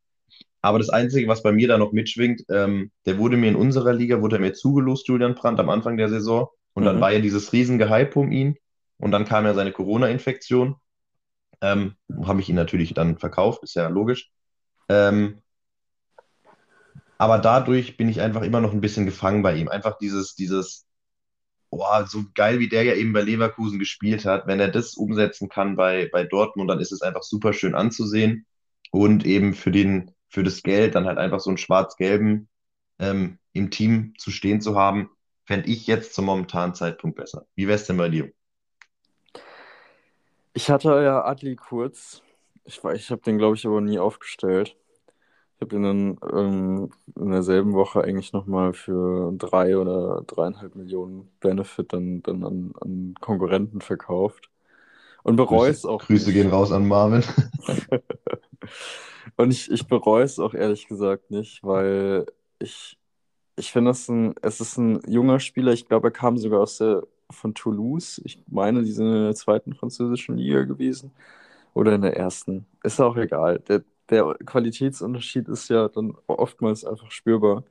Aber 0.61 0.79
das 0.79 0.91
Einzige, 0.91 1.29
was 1.29 1.43
bei 1.43 1.53
mir 1.53 1.69
da 1.69 1.79
noch 1.79 1.93
mitschwingt, 1.93 2.45
ähm, 2.51 2.91
der 3.07 3.19
wurde 3.19 3.37
mir 3.37 3.49
in 3.49 3.57
unserer 3.57 3.93
Liga, 3.93 4.21
wurde 4.21 4.37
er 4.37 4.41
mir 4.41 4.55
zugelost, 4.55 5.07
Julian 5.07 5.35
Brandt, 5.35 5.61
am 5.61 5.71
Anfang 5.71 5.97
der 5.97 6.09
Saison. 6.09 6.49
Und 6.79 6.85
dann 6.85 6.97
mhm. 6.99 7.01
war 7.01 7.11
ja 7.11 7.19
dieses 7.19 7.53
riesige 7.53 7.89
Hype 7.89 8.15
um 8.15 8.31
ihn. 8.31 8.57
Und 8.99 9.11
dann 9.11 9.25
kam 9.25 9.45
ja 9.45 9.53
seine 9.53 9.73
Corona-Infektion. 9.73 10.77
Ähm, 11.61 11.97
Habe 12.23 12.41
ich 12.41 12.49
ihn 12.49 12.55
natürlich 12.55 12.95
dann 12.95 13.19
verkauft, 13.19 13.65
ist 13.65 13.75
ja 13.75 13.89
logisch. 13.89 14.31
Ähm, 14.89 15.43
aber 17.19 17.39
dadurch 17.39 17.97
bin 17.97 18.09
ich 18.09 18.21
einfach 18.21 18.43
immer 18.43 18.61
noch 18.61 18.73
ein 18.73 18.81
bisschen 18.81 19.07
gefangen 19.07 19.43
bei 19.43 19.57
ihm. 19.57 19.67
Einfach 19.67 19.99
dieses, 19.99 20.37
dieses, 20.37 20.87
boah, 21.69 22.07
so 22.07 22.23
geil 22.33 22.61
wie 22.61 22.69
der 22.69 22.85
ja 22.85 22.95
eben 22.95 23.13
bei 23.13 23.23
Leverkusen 23.23 23.81
gespielt 23.81 24.25
hat. 24.25 24.47
Wenn 24.47 24.61
er 24.61 24.69
das 24.69 24.95
umsetzen 24.95 25.49
kann 25.49 25.75
bei, 25.75 26.09
bei 26.13 26.23
Dortmund, 26.23 26.71
dann 26.71 26.79
ist 26.79 26.93
es 26.93 27.03
einfach 27.03 27.25
super 27.25 27.53
schön 27.53 27.75
anzusehen. 27.75 28.47
Und 28.93 29.27
eben 29.27 29.53
für 29.53 29.73
den, 29.73 30.13
für 30.29 30.45
das 30.45 30.63
Geld 30.63 30.95
dann 30.95 31.07
halt 31.07 31.19
einfach 31.19 31.41
so 31.41 31.51
einen 31.51 31.59
schwarz-gelben 31.59 32.49
ähm, 33.01 33.39
im 33.53 33.73
Team 33.73 34.15
zu 34.17 34.31
stehen 34.31 34.61
zu 34.61 34.77
haben, 34.77 35.11
fände 35.49 35.71
ich 35.71 35.87
jetzt 35.87 36.13
zum 36.13 36.27
momentanen 36.27 36.75
Zeitpunkt 36.75 37.17
besser. 37.17 37.47
Wie 37.55 37.67
wäre 37.67 37.77
es 37.77 37.87
denn 37.87 37.97
bei 37.97 38.11
dir? 38.11 38.31
Ich 40.53 40.69
hatte 40.69 40.89
ja 41.03 41.25
Adli 41.25 41.57
kurz. 41.57 42.21
Ich, 42.65 42.85
ich 42.85 43.11
habe 43.11 43.23
den, 43.23 43.39
glaube 43.39 43.57
ich, 43.57 43.67
aber 43.67 43.81
nie 43.81 43.99
aufgestellt. 43.99 44.77
Ich 45.57 45.63
habe 45.63 45.75
ihn 45.77 45.83
dann 45.83 46.19
ähm, 46.31 46.91
in 47.17 47.31
derselben 47.31 47.73
Woche 47.73 48.03
eigentlich 48.03 48.35
nochmal 48.35 48.75
für 48.75 49.33
drei 49.39 49.79
oder 49.79 50.23
dreieinhalb 50.27 50.75
Millionen 50.75 51.31
Benefit 51.41 51.95
dann, 51.95 52.23
dann 52.23 52.45
an, 52.45 52.75
an 52.83 53.15
Konkurrenten 53.19 53.81
verkauft. 53.81 54.51
Und 55.23 55.37
bereue 55.37 55.71
es 55.71 55.87
auch. 55.87 56.05
Grüße 56.05 56.27
nicht. 56.27 56.35
gehen 56.35 56.51
raus 56.51 56.73
an 56.73 56.87
Marvin. 56.87 57.25
Und 59.37 59.51
ich, 59.51 59.71
ich 59.71 59.87
bereue 59.87 60.25
es 60.25 60.39
auch 60.39 60.53
ehrlich 60.53 60.89
gesagt 60.89 61.31
nicht, 61.31 61.65
weil 61.65 62.27
ich 62.59 62.98
ich 63.59 63.73
finde, 63.73 63.91
es, 63.91 64.09
es 64.43 64.61
ist 64.61 64.79
ein 64.79 65.01
junger 65.07 65.41
Spieler. 65.41 65.73
Ich 65.73 65.87
glaube, 65.89 66.09
er 66.09 66.13
kam 66.13 66.39
sogar 66.39 66.61
aus 66.61 66.79
der, 66.79 67.03
von 67.31 67.55
Toulouse. 67.55 68.21
Ich 68.25 68.43
meine, 68.49 68.83
die 68.85 68.93
sind 68.93 69.07
in 69.07 69.25
der 69.25 69.35
zweiten 69.35 69.75
französischen 69.75 70.37
Liga 70.39 70.63
gewesen. 70.65 71.13
Oder 71.75 71.95
in 71.95 72.03
der 72.03 72.17
ersten. 72.17 72.67
Ist 72.83 73.01
auch 73.01 73.17
egal. 73.17 73.61
Der, 73.69 73.85
der 74.11 74.35
Qualitätsunterschied 74.47 75.49
ist 75.49 75.69
ja 75.69 75.89
dann 75.89 76.17
oftmals 76.27 76.85
einfach 76.85 77.11
spürbar. 77.11 77.65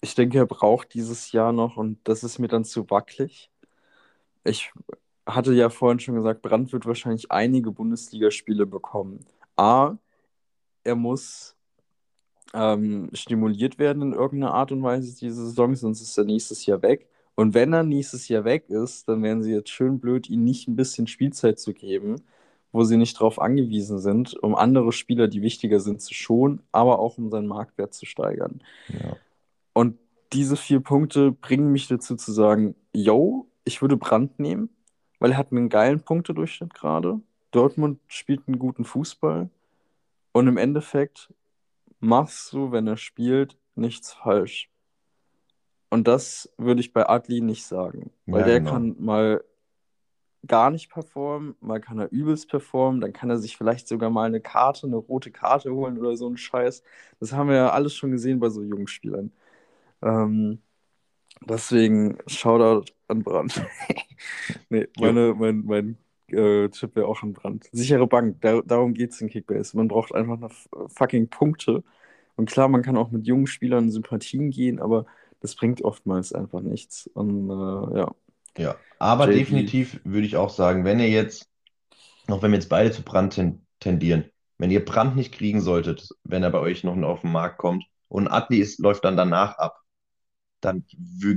Ich 0.00 0.14
denke, 0.14 0.38
er 0.38 0.46
braucht 0.46 0.94
dieses 0.94 1.32
Jahr 1.32 1.52
noch 1.52 1.76
und 1.76 1.98
das 2.04 2.24
ist 2.24 2.38
mir 2.38 2.48
dann 2.48 2.64
zu 2.64 2.90
wackelig. 2.90 3.50
Ich 4.44 4.72
hatte 5.26 5.54
ja 5.54 5.70
vorhin 5.70 6.00
schon 6.00 6.16
gesagt, 6.16 6.42
Brandt 6.42 6.72
wird 6.72 6.86
wahrscheinlich 6.86 7.30
einige 7.32 7.70
Bundesligaspiele 7.72 8.66
bekommen. 8.66 9.26
A, 9.56 9.96
er 10.84 10.96
muss 10.96 11.53
ähm, 12.54 13.10
stimuliert 13.12 13.78
werden 13.78 14.02
in 14.02 14.12
irgendeiner 14.12 14.54
Art 14.54 14.72
und 14.72 14.82
Weise 14.82 15.14
diese 15.18 15.46
Saison, 15.46 15.74
sonst 15.74 16.00
ist 16.00 16.16
er 16.16 16.24
nächstes 16.24 16.64
Jahr 16.66 16.82
weg. 16.82 17.08
Und 17.34 17.52
wenn 17.52 17.72
er 17.72 17.82
nächstes 17.82 18.28
Jahr 18.28 18.44
weg 18.44 18.70
ist, 18.70 19.08
dann 19.08 19.22
wären 19.22 19.42
sie 19.42 19.52
jetzt 19.52 19.70
schön 19.70 19.98
blöd, 19.98 20.30
ihm 20.30 20.44
nicht 20.44 20.68
ein 20.68 20.76
bisschen 20.76 21.08
Spielzeit 21.08 21.58
zu 21.58 21.74
geben, 21.74 22.22
wo 22.70 22.84
sie 22.84 22.96
nicht 22.96 23.16
darauf 23.16 23.40
angewiesen 23.40 23.98
sind, 23.98 24.34
um 24.40 24.54
andere 24.54 24.92
Spieler, 24.92 25.26
die 25.26 25.42
wichtiger 25.42 25.80
sind, 25.80 26.00
zu 26.00 26.14
schonen, 26.14 26.62
aber 26.70 27.00
auch 27.00 27.18
um 27.18 27.30
seinen 27.30 27.48
Marktwert 27.48 27.92
zu 27.92 28.06
steigern. 28.06 28.60
Ja. 28.88 29.16
Und 29.72 29.98
diese 30.32 30.56
vier 30.56 30.80
Punkte 30.80 31.32
bringen 31.32 31.72
mich 31.72 31.88
dazu 31.88 32.14
zu 32.14 32.32
sagen, 32.32 32.76
yo, 32.92 33.46
ich 33.64 33.82
würde 33.82 33.96
Brand 33.96 34.38
nehmen, 34.38 34.68
weil 35.18 35.32
er 35.32 35.38
hat 35.38 35.50
einen 35.50 35.68
geilen 35.68 36.00
Punktedurchschnitt 36.00 36.72
gerade. 36.72 37.20
Dortmund 37.50 37.98
spielt 38.06 38.46
einen 38.46 38.58
guten 38.58 38.84
Fußball. 38.84 39.48
Und 40.32 40.48
im 40.48 40.56
Endeffekt 40.56 41.32
machst 42.04 42.52
du, 42.52 42.70
wenn 42.70 42.86
er 42.86 42.96
spielt, 42.96 43.56
nichts 43.74 44.12
falsch. 44.12 44.70
Und 45.90 46.08
das 46.08 46.52
würde 46.58 46.80
ich 46.80 46.92
bei 46.92 47.08
Adli 47.08 47.40
nicht 47.40 47.64
sagen. 47.66 48.10
Weil 48.26 48.40
ja, 48.40 48.46
der 48.46 48.60
genau. 48.60 48.72
kann 48.72 48.96
mal 48.98 49.44
gar 50.46 50.70
nicht 50.70 50.90
performen, 50.90 51.54
mal 51.60 51.80
kann 51.80 51.98
er 51.98 52.12
übelst 52.12 52.50
performen, 52.50 53.00
dann 53.00 53.12
kann 53.14 53.30
er 53.30 53.38
sich 53.38 53.56
vielleicht 53.56 53.88
sogar 53.88 54.10
mal 54.10 54.26
eine 54.26 54.40
Karte, 54.40 54.86
eine 54.86 54.96
rote 54.96 55.30
Karte 55.30 55.72
holen 55.72 55.98
oder 55.98 56.16
so 56.16 56.28
ein 56.28 56.36
Scheiß. 56.36 56.82
Das 57.20 57.32
haben 57.32 57.48
wir 57.48 57.56
ja 57.56 57.70
alles 57.70 57.94
schon 57.94 58.10
gesehen 58.10 58.40
bei 58.40 58.50
so 58.50 58.62
jungen 58.62 58.86
Spielern. 58.86 59.32
Ähm, 60.02 60.60
deswegen 61.40 62.18
Shoutout 62.26 62.92
an 63.08 63.22
Brand. 63.22 63.64
nee, 64.68 64.88
meine, 64.98 65.34
mein, 65.34 65.64
mein 65.64 65.98
äh, 66.34 66.68
Tipp 66.68 66.96
wäre 66.96 67.06
auch 67.06 67.22
an 67.22 67.32
Brand. 67.32 67.68
Sichere 67.72 68.06
Bank, 68.06 68.40
da, 68.40 68.60
darum 68.62 68.94
geht 68.94 69.12
es 69.12 69.20
in 69.20 69.28
Kickbase. 69.28 69.76
Man 69.76 69.88
braucht 69.88 70.14
einfach 70.14 70.38
noch 70.38 70.52
fucking 70.88 71.28
Punkte. 71.28 71.82
Und 72.36 72.50
klar, 72.50 72.68
man 72.68 72.82
kann 72.82 72.96
auch 72.96 73.10
mit 73.10 73.26
jungen 73.26 73.46
Spielern 73.46 73.90
Sympathien 73.90 74.50
gehen, 74.50 74.80
aber 74.80 75.06
das 75.40 75.54
bringt 75.54 75.82
oftmals 75.82 76.32
einfach 76.32 76.60
nichts. 76.60 77.06
Und 77.06 77.50
äh, 77.50 77.98
ja. 77.98 78.14
Ja, 78.56 78.76
aber 78.98 79.26
JP. 79.26 79.38
definitiv 79.38 80.00
würde 80.04 80.26
ich 80.26 80.36
auch 80.36 80.50
sagen, 80.50 80.84
wenn 80.84 81.00
ihr 81.00 81.08
jetzt, 81.08 81.48
auch 82.28 82.42
wenn 82.42 82.52
wir 82.52 82.58
jetzt 82.58 82.68
beide 82.68 82.92
zu 82.92 83.02
Brand 83.02 83.40
tendieren, 83.80 84.24
wenn 84.58 84.70
ihr 84.70 84.84
Brand 84.84 85.16
nicht 85.16 85.34
kriegen 85.34 85.60
solltet, 85.60 86.08
wenn 86.22 86.42
er 86.42 86.50
bei 86.50 86.60
euch 86.60 86.84
noch 86.84 86.96
auf 87.02 87.22
den 87.22 87.32
Markt 87.32 87.58
kommt 87.58 87.84
und 88.08 88.28
Adli 88.28 88.58
ist, 88.58 88.78
läuft 88.78 89.04
dann 89.04 89.16
danach 89.16 89.58
ab, 89.58 89.80
dann, 90.60 90.84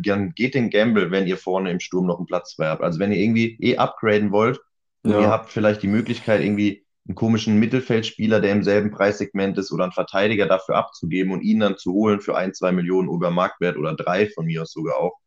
dann 0.03 0.33
geht 0.35 0.53
den 0.53 0.69
Gamble, 0.69 1.11
wenn 1.11 1.27
ihr 1.27 1.37
vorne 1.37 1.71
im 1.71 1.79
Sturm 1.79 2.05
noch 2.05 2.17
einen 2.17 2.27
Platz 2.27 2.53
frei 2.53 2.67
habt. 2.67 2.83
Also 2.83 2.99
wenn 2.99 3.11
ihr 3.11 3.19
irgendwie 3.19 3.57
eh 3.59 3.77
upgraden 3.77 4.31
wollt 4.31 4.59
ja. 5.03 5.21
ihr 5.21 5.29
habt 5.29 5.51
vielleicht 5.51 5.83
die 5.83 5.87
Möglichkeit, 5.87 6.41
irgendwie 6.41 6.85
einen 7.07 7.15
komischen 7.15 7.57
Mittelfeldspieler, 7.59 8.41
der 8.41 8.51
im 8.51 8.63
selben 8.63 8.91
Preissegment 8.91 9.57
ist, 9.57 9.71
oder 9.71 9.83
einen 9.83 9.93
Verteidiger 9.93 10.45
dafür 10.45 10.75
abzugeben 10.75 11.31
und 11.31 11.41
ihn 11.41 11.59
dann 11.59 11.77
zu 11.77 11.93
holen 11.93 12.19
für 12.19 12.35
ein, 12.35 12.53
zwei 12.53 12.71
Millionen 12.71 13.09
über 13.09 13.31
Marktwert 13.31 13.77
oder 13.77 13.95
drei 13.95 14.29
von 14.29 14.45
mir 14.45 14.63
aus 14.63 14.71
sogar 14.71 14.97
auch, 14.97 15.17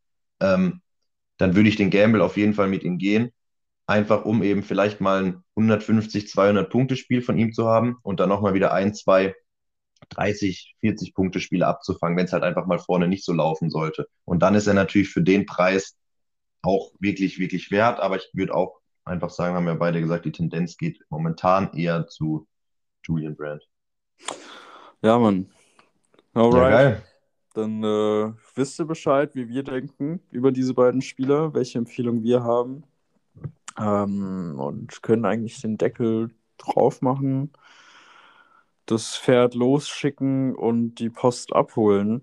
ähm, 0.40 0.82
dann 1.38 1.56
würde 1.56 1.70
ich 1.70 1.76
den 1.76 1.90
Gamble 1.90 2.22
auf 2.22 2.36
jeden 2.36 2.54
Fall 2.54 2.68
mit 2.68 2.84
ihm 2.84 2.98
gehen. 2.98 3.30
Einfach 3.86 4.24
um 4.24 4.42
eben 4.42 4.62
vielleicht 4.62 5.00
mal 5.00 5.24
ein 5.24 5.44
150, 5.56 6.28
200 6.28 6.70
Punkte 6.70 6.96
Spiel 6.96 7.22
von 7.22 7.38
ihm 7.38 7.52
zu 7.52 7.66
haben 7.66 7.96
und 8.02 8.20
dann 8.20 8.28
nochmal 8.28 8.54
wieder 8.54 8.72
ein, 8.72 8.94
zwei 8.94 9.34
30, 10.10 10.74
40 10.80 11.14
Punkte 11.14 11.40
Spiele 11.40 11.66
abzufangen, 11.66 12.16
wenn 12.16 12.26
es 12.26 12.32
halt 12.32 12.42
einfach 12.42 12.66
mal 12.66 12.78
vorne 12.78 13.08
nicht 13.08 13.24
so 13.24 13.32
laufen 13.32 13.70
sollte. 13.70 14.06
Und 14.24 14.40
dann 14.42 14.54
ist 14.54 14.66
er 14.66 14.74
natürlich 14.74 15.10
für 15.10 15.22
den 15.22 15.46
Preis 15.46 15.96
auch 16.62 16.90
wirklich, 16.98 17.38
wirklich 17.38 17.70
wert. 17.70 18.00
Aber 18.00 18.16
ich 18.16 18.28
würde 18.32 18.54
auch 18.54 18.79
einfach 19.04 19.30
sagen, 19.30 19.54
haben 19.54 19.66
ja 19.66 19.74
beide 19.74 20.00
gesagt, 20.00 20.24
die 20.24 20.32
Tendenz 20.32 20.76
geht 20.76 21.04
momentan 21.08 21.72
eher 21.74 22.06
zu 22.06 22.46
Julian 23.04 23.36
Brandt. 23.36 23.68
Ja, 25.02 25.18
Mann. 25.18 25.50
Alright. 26.34 26.62
Ja, 26.62 26.70
geil. 26.70 27.02
Dann 27.54 27.82
äh, 27.82 28.32
wisst 28.54 28.78
ihr 28.78 28.84
Bescheid, 28.84 29.34
wie 29.34 29.48
wir 29.48 29.64
denken 29.64 30.20
über 30.30 30.52
diese 30.52 30.74
beiden 30.74 31.02
Spieler, 31.02 31.52
welche 31.52 31.78
Empfehlung 31.78 32.22
wir 32.22 32.44
haben. 32.44 32.84
Ähm, 33.78 34.54
und 34.58 35.02
können 35.02 35.24
eigentlich 35.24 35.60
den 35.60 35.78
Deckel 35.78 36.30
drauf 36.58 37.02
machen, 37.02 37.52
das 38.86 39.16
Pferd 39.16 39.54
losschicken 39.54 40.54
und 40.54 40.96
die 40.96 41.10
Post 41.10 41.52
abholen. 41.52 42.22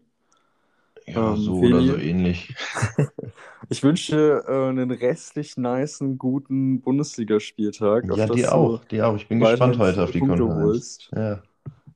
Ja, 1.06 1.34
ähm, 1.34 1.38
so 1.38 1.56
oder 1.56 1.82
so 1.82 1.96
ähnlich. 1.96 2.56
ich 3.70 3.84
wünsche 3.84 4.44
äh, 4.48 4.70
einen 4.70 4.92
restlich 4.92 5.58
niceen, 5.58 6.18
guten 6.18 6.82
Bundesligaspieltag. 6.82 8.06
Ja, 8.16 8.28
dir 8.28 8.54
auch, 8.54 8.84
dir 8.86 9.08
auch. 9.08 9.16
Ich 9.16 9.28
bin 9.28 9.40
gespannt 9.40 9.78
heute 9.78 10.04
auf 10.04 10.12
die 10.12 10.20
Punkte 10.20 10.44
Konferenz. 10.44 11.10
Ja. 11.16 11.42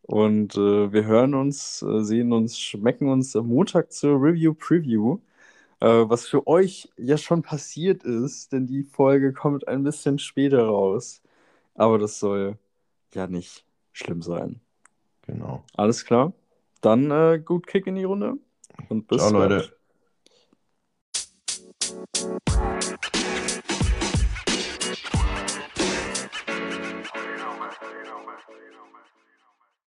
Und 0.04 0.56
äh, 0.56 0.92
wir 0.92 1.06
hören 1.06 1.34
uns, 1.34 1.82
äh, 1.82 2.04
sehen 2.04 2.34
uns, 2.34 2.60
schmecken 2.60 3.08
uns 3.08 3.36
am 3.36 3.48
Montag 3.48 3.94
zur 3.94 4.22
Review-Preview. 4.22 5.20
Äh, 5.80 5.88
was 5.88 6.28
für 6.28 6.46
euch 6.48 6.90
ja 6.98 7.18
schon 7.18 7.42
passiert 7.42 8.04
ist, 8.04 8.52
denn 8.52 8.68
die 8.68 8.84
Folge 8.84 9.32
kommt 9.34 9.68
ein 9.68 9.84
bisschen 9.84 10.20
später 10.20 10.66
raus. 10.66 11.22
Aber 11.76 11.98
das 11.98 12.20
soll 12.20 12.58
ja 13.14 13.28
nicht 13.28 13.66
schlimm 13.94 14.22
sein. 14.22 14.60
Genau. 15.26 15.64
Alles 15.76 16.06
klar. 16.06 16.34
Dann 16.82 17.10
äh, 17.12 17.42
gut 17.44 17.68
Kick 17.68 17.88
in 17.88 17.96
die 17.96 18.04
Runde 18.04 18.34
und 18.90 19.08
bis 19.08 19.22
Ciao, 19.22 19.32
Leute. 19.32 19.72
Música 22.02 22.81